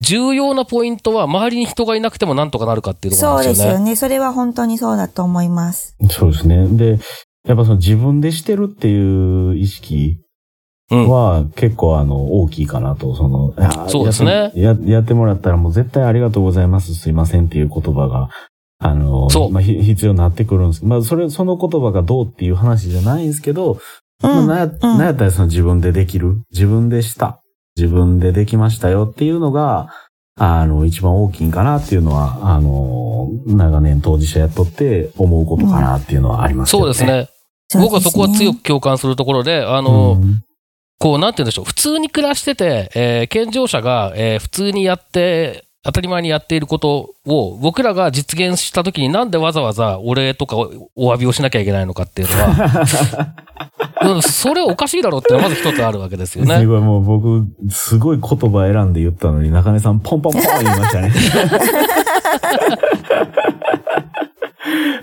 [0.00, 3.70] 重要なポイントは、周りに人がいなくてもなんとかなるかっていうところそうなんでよね。
[3.70, 3.96] ですすよね。
[3.96, 5.96] それは本当にそうだと思います。
[6.10, 6.66] そうですね。
[6.68, 6.98] で、
[7.46, 10.27] やっぱその自分でしてるっていう意識うん。
[10.90, 13.54] は結構あの大きいかなと、その、
[13.88, 14.98] そうですねやってや。
[14.98, 18.30] やってもらったらもう絶対ありがとうございます、すいませんっていう言葉が、
[18.78, 23.78] あの、そうまあ、ひ必要になってくるんですけど、まあそれ、その言葉がどうっていう話じゃないんですけど、
[24.22, 24.46] まあ、うん。
[24.48, 27.42] なんやなんやったらその自分でできる、自分でした、
[27.76, 29.88] 自分でできましたよっていうのが、
[30.40, 37.04] あの、一番大きいんかなっていうのは、あの、長年当事者やっとって思うことかなっていうのはありますけどそうです。
[37.04, 37.28] ね。
[37.74, 40.42] 僕はそこは強く共感するところで、あの、うん
[40.98, 41.64] こう、なんて言うんでしょう。
[41.64, 53.34] 普通に暮らしてて、えー健常者が、えー普通にやって、当たり前にやっていることを、僕らが実現したときになんでわざわざお礼とかおお詫びをしなきゃいけないのかっていうのは、
[54.14, 56.58] うんそれはおかしいだろうってのはまず一つあるわけですよね。
[56.58, 61.12] すごいもう僕、すごい言葉選んで言ったのに、中根さんポンポンポン言いましたね。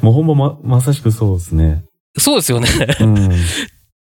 [0.02, 1.84] もうほんまま、まさしくそうですね。
[2.18, 2.68] そうですよね。
[3.00, 3.32] うん。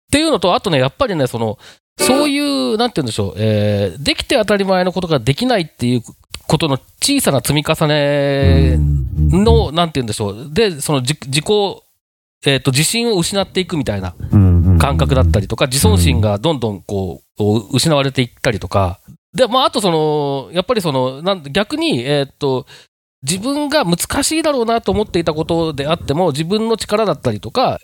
[0.09, 1.59] っていうのと、あとね、やっぱりね、その、
[1.97, 6.01] そういう、なんて言うんでしょう、えーできて当たり前のことができないっていう
[6.47, 11.45] ことの小さな積み重ねの、なんて言うんでしょう、で、その自自己、
[12.45, 14.15] えっ、と、自信を失っていくみたいな
[14.79, 15.43] 感覚だったり。
[15.43, 18.99] りとか、自尊心がどんどんこう、失われていったりとか、
[19.33, 22.65] で、まあ、あとその、やっぱりその、なん逆に、えっ、と、
[23.23, 27.79] 自分が難しいだろうなと思っていたことであっても、自分の力だったりとか、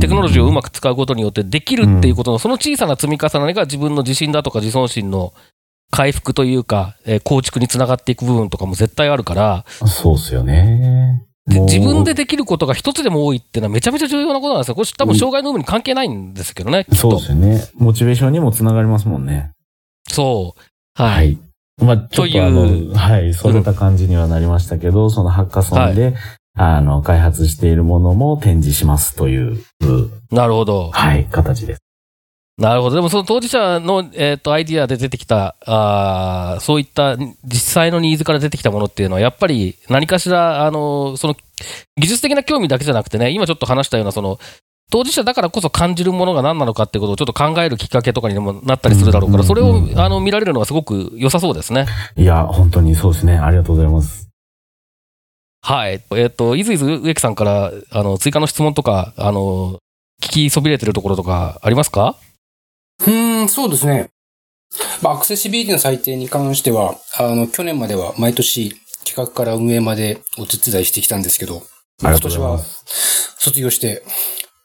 [0.00, 5.34] テクノロジーをうまく使うことによってできるっていうことの、その小さな積み重ねが自分の自信だとか自尊心の
[5.90, 11.22] 回復というか、えー構築につながっていく部分とかも絶対あるから、そうっすよね。
[11.46, 14.74] で自分でできることが一つでも多いっていうのはめちゃめちゃ重要なことなんですよ。
[14.74, 17.20] これ多分障害の有無に関係ないんですけどね、そうで。
[17.20, 17.62] すよね。
[17.74, 19.52] モチベーションにもつながりますもんね。
[20.08, 21.02] そう。
[21.02, 21.10] は。
[21.10, 21.38] はいい。
[21.84, 26.14] まあ、ちょっとあというの、はい、それた感じにはなりましたけど、そのハッカソンで、
[26.56, 29.58] あの、開発しているものも展示しますという、
[30.30, 30.90] なるほど。
[30.90, 31.82] はい、形です。
[32.58, 32.96] なるほど。
[32.96, 41.36] でもその当事者の、えっとアイディアで出てきた、あーそういった実際のニーズから出てきたものっていうのは、やっぱり何かしら、あの、その
[42.00, 44.38] 技術的な興味だけじゃなくてね、今ちょっと話したような、その、
[44.90, 51.86] 当事者だからこそ感じるものが何なのかっていうことをちょっと考えるきっかけとかにもなったりするだろうから、それをうんあの見られるのがすごく良さそうですね。
[52.16, 53.36] いや、本当にそうですね。
[53.36, 54.25] ありがとうございます。
[55.68, 56.00] はい。
[56.12, 59.80] えっ、と、いずいず植木さんから、あの、追加の質問とか、あの、
[60.22, 62.14] 聞きそびれてるところとかありますか？
[63.00, 64.10] うーん、そうですね。
[65.02, 71.62] まあ、アクセシビリティの祭典に関しては、あの、去年までは毎年企画から運営までお手伝いしてきたんですけど、
[72.04, 73.34] ありがとうご今年はざいます。
[73.38, 74.04] 卒業して、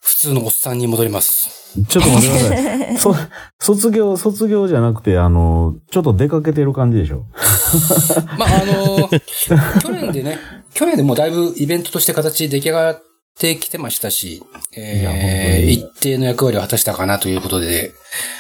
[0.02, 1.62] 普通のおっさんに戻ります。
[1.88, 2.98] ちょっと待ってください。
[3.02, 3.16] そ、
[3.60, 7.26] 卒業、卒業じゃなくて、あの、ちょっと出かけてる感じでしょ？
[8.38, 9.10] まあ、あの、
[9.82, 10.38] 去年でね、
[10.74, 13.04] 去年でもうだいぶイベントとして形出来上がっ
[13.38, 14.44] てきてましたし、
[14.76, 17.94] えー、一定の役割を果たしたかなということで、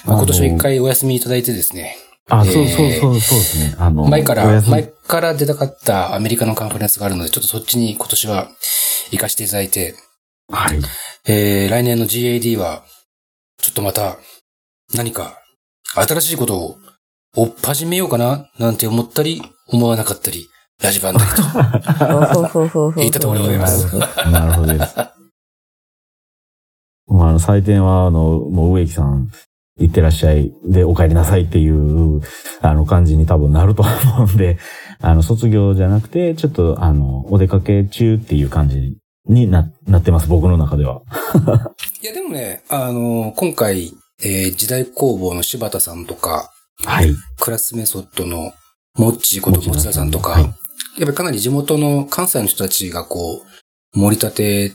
[0.06, 1.96] まあ、今年は一回お休みいただいてですね、
[2.30, 3.76] あ、えーそうそうそう、そうですね。
[3.78, 8.50] あの、前から、前から出たかったアメリカのカンファレンスがあるので、ちょっとそっちに今年は
[9.12, 9.96] 行かせていただいて、
[10.50, 10.80] はい。
[11.28, 12.84] えー、来年の GAD は、
[13.58, 14.18] ちょっとまた、
[14.94, 15.38] 何か、
[15.94, 16.78] 新しいことを、
[17.34, 20.48] 追っ始めようかな、なんて思ったり、思わなかったり、
[20.82, 22.92] ラジバンだりと。
[22.96, 23.98] 言ったところでございます
[24.32, 24.96] なるほどです。
[27.08, 29.30] も うあの、採点は、あの、もう植木さん、
[29.80, 30.52] 行ってらっしゃい。
[30.66, 32.22] で、お帰りなさいっていう、
[32.62, 34.58] あの、感じに多分なると思うんで、
[35.02, 41.02] あの、卒業じゃなくて、ちょっと、あの、お出かけ中っていう感じにな、なってます、僕の中では。
[42.02, 46.52] いや、でもね、あの、今回、えー時代工房の柴田さんとか、
[46.86, 47.16] はい。
[47.40, 48.52] クラスメソッドの
[48.96, 50.54] モッチーこと持田さんとか、はい
[50.98, 54.72] やっぱりかなり地元の関西の人たちがこう、盛り立て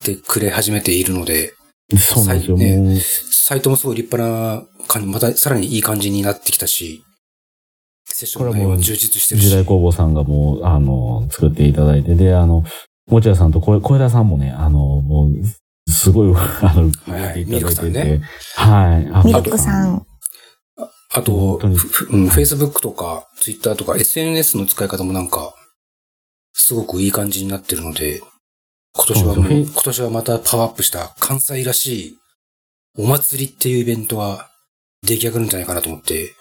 [0.00, 1.54] てくれ始めているので、
[1.98, 2.56] そうなんですよ。
[2.56, 7.04] ねサイトもすごい立派な感じ、またさらにいい感じになってきたし、
[8.06, 9.48] セッション充実してるし。
[9.48, 12.64] 時代工房さんがもう、あの、作っていただいて、で、あの、
[13.08, 18.20] 持田さんと小小枝さんもね、あの、もう、すごい、あの、はいはいいただいててミルクさんね
[18.56, 19.08] はい。
[19.12, 20.06] あミルクさん。
[21.16, 25.54] あと本当に、ふうん、Facebook とか Twitter とか SNS の使い方もなんか、
[26.52, 28.20] すごくいい感じになってるので、
[28.94, 32.18] 今年は今年はまたパワーアップした関西らしい
[32.98, 34.50] お祭りっていうイベントが
[35.06, 36.34] 出来上がるんじゃないかなと思って、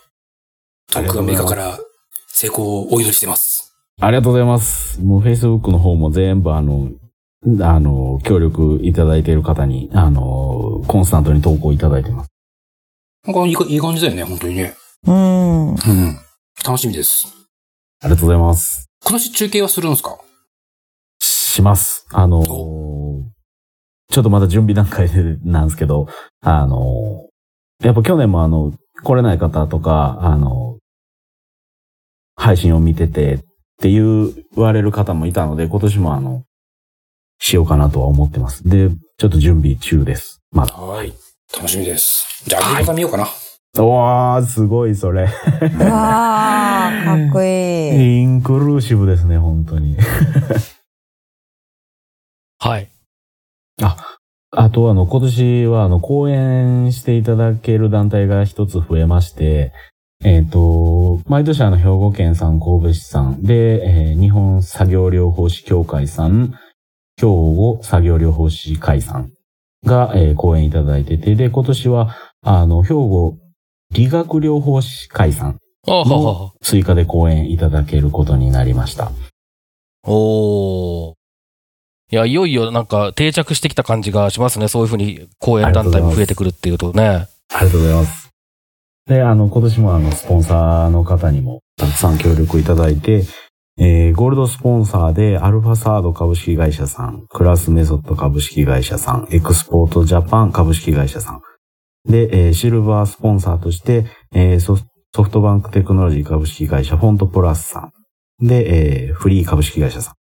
[0.92, 1.80] 遠くアメリカから
[2.28, 3.74] 成功をお祈りしてます。
[4.02, 5.02] ありがとうございます。
[5.02, 6.90] もう Facebook の方も全部あの、
[7.62, 12.35] あの、協力いただいている方に、あの、コンスタントに投稿いただいてます。
[13.26, 14.76] なんかいいかいい感じだよね、本当にね。
[15.08, 15.70] うん。
[15.72, 15.78] うん。
[16.64, 17.28] 楽しみです。
[18.02, 18.88] ありがとうございます。
[19.04, 20.18] 今年中継はするんですか？
[21.20, 22.06] します。
[22.12, 23.24] あの、ちょ
[24.22, 26.08] っとまだ準備段階でなんですけど、
[26.42, 27.28] あの、
[27.82, 28.74] やっぱ去年もあの、
[29.04, 30.78] 来れない方とか、あの、
[32.36, 33.40] 配信を見ててっ
[33.82, 36.44] ていう言われる方もいたので、今年もあの、
[37.40, 38.68] しようかなとは思ってます。
[38.68, 40.42] で、ちょっと準備中です。
[40.52, 40.76] まだ。
[40.76, 41.14] はい。
[41.54, 42.44] 楽しみです。
[42.46, 43.28] じゃあ、アメリカ見ようかな。
[43.78, 45.24] おー、すごいそれ。
[45.24, 45.28] う
[45.84, 48.22] わー、かっこいい。
[48.22, 49.98] インクルーシブですね、本当に。
[52.60, 52.90] はい。
[54.58, 59.74] あと、あの、今年は、あの、講演していただける団体が一つ増えまして、
[60.24, 66.54] えっ、と、毎年あの、兵庫県さん、神戸市さんで、えー日本作業療法士協会さん、
[67.18, 69.35] 兵庫作業療法士会さん
[69.86, 73.38] が、えー講演いただいてて、で、今年は、あの、兵庫
[73.92, 79.12] 理学療法士会さんの追加で講演いただけることになりました。
[80.06, 81.16] おー。
[82.12, 84.68] いや、いよいよなんか定着してきた感じがしますね。
[84.68, 87.28] そういうふうに講演団体も増えてくるっていうとね。
[87.54, 88.30] ありがとうございます。
[89.08, 93.24] で、あの、今年もあの、スポンサーの方にもたくさん協力いただいて、
[93.78, 101.42] えー、ゴールドスポンサーで、アルファサード株式会社さん、クラスメソッド株式会社さん、エクスポートジャパン株式会社さん。
[102.10, 107.92] で、えーシルバースポンサーとして、えーソフ、ソフトバンクテクノロジー株式会社、フォントプラスさ
[108.42, 108.46] ん。
[108.46, 110.14] で、えーフリー株式会社さ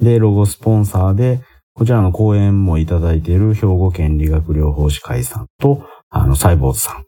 [0.00, 0.04] ん。
[0.04, 1.40] で、ロゴスポンサーで、
[1.72, 7.04] こちらの講演もいただいている兵庫県理学療法士会さんと、あの、サイボーズさん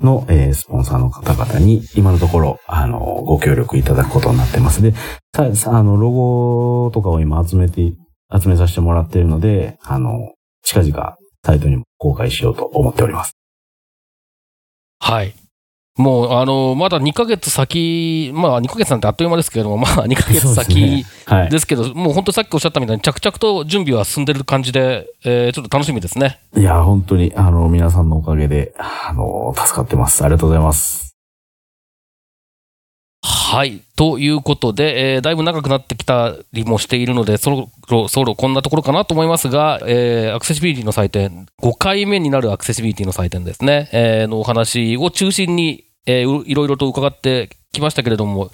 [0.00, 4.82] の、えースポンサーの方々に、今のところ、あの、ご協力いただくことになってます。
[4.82, 4.92] で、
[5.34, 7.92] さ、さあの、ロゴとかを今集めて、
[8.32, 10.32] 集めさせてもらっているので、あの、
[10.62, 13.32] 近々、サイトにも公開しようと思っております。
[15.00, 15.39] はい。
[16.00, 21.50] もう、あの、まだ2ヶ月先、まあ2ヶ月なんてあっという間ですけれども、まあ 2ヶ月そうですね先はい。
[21.50, 26.40] ですけど、もう本当さっきおっしゃったみたいに着々と準備は進んでる感じで、えーちょっと楽しみですね。
[26.56, 30.24] いや、本当に、あの、皆さんのおかげで、あの、助かってます。
[30.24, 31.10] ありがとうございます。
[33.22, 33.80] はい。
[33.96, 48.50] ということで、えーだいぶ長くなってきたりもしているので、そろそろそろこんなところかなと思いますが、えーアクセシビリティの祭典、5回目になるアクセシビリティの祭典ですね、えーのお話を中心に、えーいろいろと伺ってきましたけれども、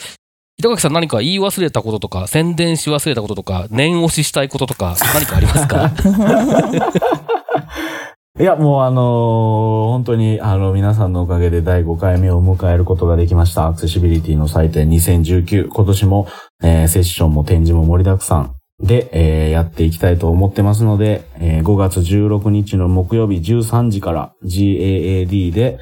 [0.59, 5.91] 板垣さん何か言い忘れたこととか、宣伝し忘れたこととか、念押ししたいこととか、何かありますか？
[8.39, 13.67] いや、もうあのー本当にあの皆さんのおかげで第5回目を迎えることができました。
[13.67, 15.69] アクセシビリティの祭典2019。
[15.69, 16.29] 今年も、
[16.63, 25.79] えーセッションも展示も盛りだくさんで、えーやっていきたいと思ってますので、えー5月16日の木曜日13時から GAAD で、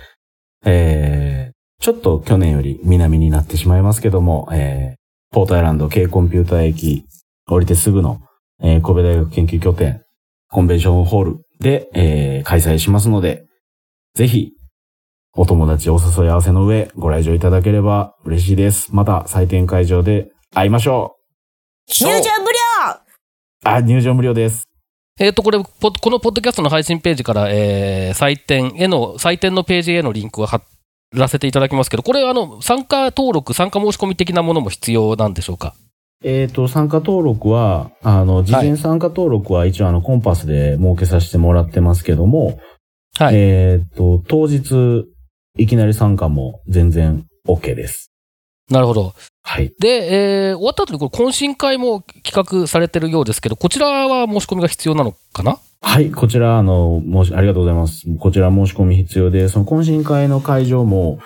[0.64, 1.50] え
[1.84, 7.04] ちょっと去年より南になってしまいますけども、えーポートアイランド K コンピューター駅
[7.46, 8.22] 降りてすぐの、
[8.62, 10.02] えー神戸大学研究拠点
[10.48, 13.44] コンベンションホールで、えー開催しますので、
[14.14, 14.52] ぜひ、
[15.36, 18.88] お友達お誘い合わせの上、ご来場いただければ嬉しいです。
[18.94, 21.16] また、採点会場で会いましょ
[21.86, 22.22] 入場無料
[22.94, 23.00] う
[23.64, 24.64] あ、入場無料です。
[25.20, 30.62] えっと、これ、ポこのポッドキャストの配信ページから、えー、採点への、採点のページへのリンクを貼
[31.14, 35.74] らせていただきますけど、これ、あの、参加登録、参加申し込み的なものも必要なんでしょうか？
[36.22, 42.58] えっ、と、参加登録は、あの、事前参加登録は一応あの、コンパスで設けさせてもらってますけども、
[43.18, 43.34] はい。
[43.36, 45.06] えっ、と、当日、
[45.56, 48.10] いきなり参加も全然 OK です。
[48.70, 49.14] なるほど。
[49.42, 49.72] はい。
[49.78, 55.58] で、えー終わった後にこれ懇親会も企画されてるようですけど、こちらは申し込みが必要なのかな？
[55.86, 58.06] はい、こちら、あの、申し、ありがとうございます。
[58.18, 61.20] こちら申し込み必要で、その懇親会の会場も、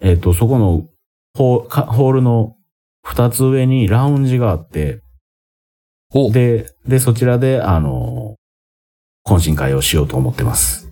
[0.00, 0.86] えっ、と、そこの
[1.34, 2.56] ホールの
[3.02, 5.02] 二つ上にラウンジがあって、
[6.14, 8.36] おで、で、そちらで、あの、
[9.26, 10.85] 懇親会をしようと思ってます。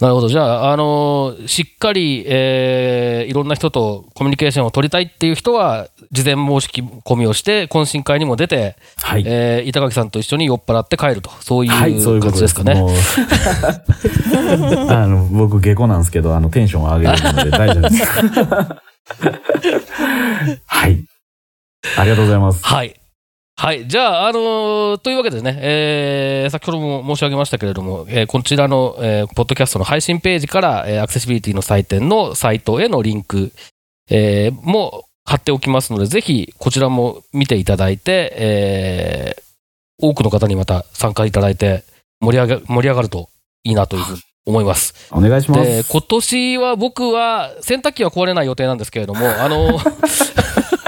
[0.00, 0.28] なるほど。
[0.28, 6.68] じゃあ、あのーしっかり、えーいろんな人とコミュニケーションを取りたいっていう人は、事前申し
[7.04, 9.24] 込みをして、懇親会にも出て、はい。
[9.26, 12.80] えー板垣さんと一緒に酔っ払って帰ると、そういうはい、そういうことですす感じでかね。
[14.56, 18.02] もう あの、僕、下戸なんですけど、あの、テンションを上げるので大丈夫です。
[20.66, 21.04] はい。
[21.98, 22.64] ありがとうございます。
[22.64, 22.99] はい。
[23.60, 23.86] はい。
[23.86, 33.52] じゃあ、あのーというわけでね、えー先ほども申し上げましたけれども、えーこちらの、えーポッドキャストの配信ページから、えーアクセシビリティの祭典のサイトへのリンク、
[34.08, 39.42] えーも貼っておきますので、ぜひこちらも見ていただいて、えー
[40.02, 41.84] 多くの方にまた参加いただいて
[42.20, 43.28] 盛り上が盛り上がると
[43.64, 44.94] いいなというふうに思います。
[45.12, 45.70] お願いします。
[45.70, 49.78] で、今年は僕は洗濯機は壊れない予定なんですけれども、あの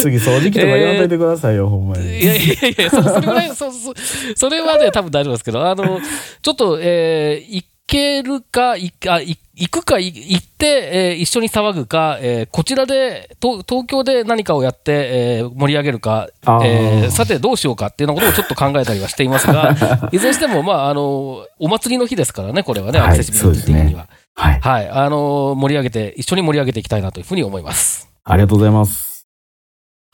[0.00, 2.20] 次、掃除機とか言わんといてくださいよ、ほんまに。
[2.20, 3.92] いやいやいや、そそれぐらい、 そ、そ、
[4.34, 6.00] それはね、多分大丈夫ですけど、あの、
[6.42, 16.28] ちょっと、えー、行けるか、いあい行くか、い行って、えー一緒に騒ぐか、えーこちらで、と東京で何かをやって、えー盛り上げるか、
[16.62, 19.74] えーさてどうしようかっていうようなことをちょっと考えたりはしていますが、
[20.12, 24.08] いずれにしても、まあ、あの、お祭りの日ですからね、これはね、はいアクセシビリティ的には。
[24.34, 24.60] はい。
[24.60, 28.08] はい、あの、盛り上げて、一緒に盛り上げていきたいなというふうに思います。
[28.24, 29.15] ありがとうございます。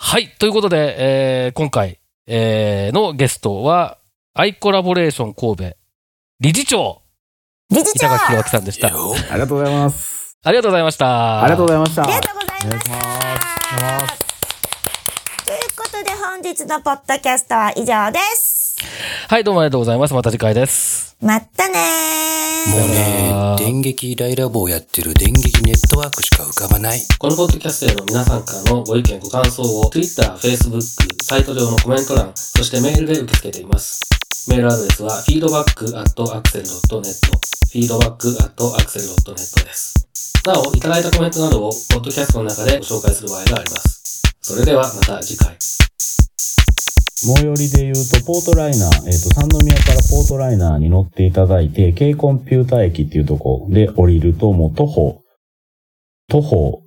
[0.05, 0.29] はい。
[0.37, 3.99] ということで、えー今回、えーのゲストは、
[4.35, 5.77] アイコラボレーション神戸
[6.41, 7.03] 理事長、
[7.71, 8.89] 理事長板垣弘明さんでした。
[8.89, 10.37] よありがとうございます。
[10.43, 11.43] ありがとうございました。
[11.43, 12.03] ありがとうございました。
[12.03, 14.19] ありがとうございましお願いします
[15.39, 15.47] た。
[15.47, 18.52] ということで本日のポッドキャストは以上です。
[19.29, 20.15] はい、どうもありがとうございます。
[20.15, 21.17] また次回です。
[21.21, 22.03] またね
[22.69, 27.01] もうね、電撃大ラボをやってる電撃ネットワークしか浮かばない。
[27.19, 30.81] このポッドキャストへの皆さんからのご意見、ご感想を Twitter、Facebook、
[31.25, 34.01] サイト上のコメント欄、そしてメールで受け付けています。
[34.49, 37.17] メールアドレスは feedback.axel.net
[37.73, 39.95] feedback.axel.net です。
[40.45, 44.23] なお、いただいたコメントなどをポッドキャストの中でご紹介する場合があります。
[44.41, 45.57] それではまた次回。
[47.25, 55.23] 最寄りで言うと、ポートライナー、えっ、と、三宮からポートライナーに乗っていただいて、K コンピューター駅っていうとこで降りると、もう徒歩、
[56.29, 56.83] 徒歩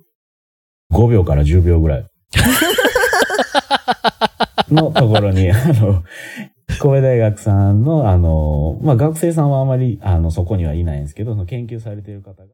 [0.92, 2.06] 5秒から10秒ぐらい。
[4.68, 6.04] のところに、 あの、
[6.78, 12.44] 神戸大学さんの、あの、まあ、学生さんはあまり、あの、そこにはいないんですけど、その研究されている方が、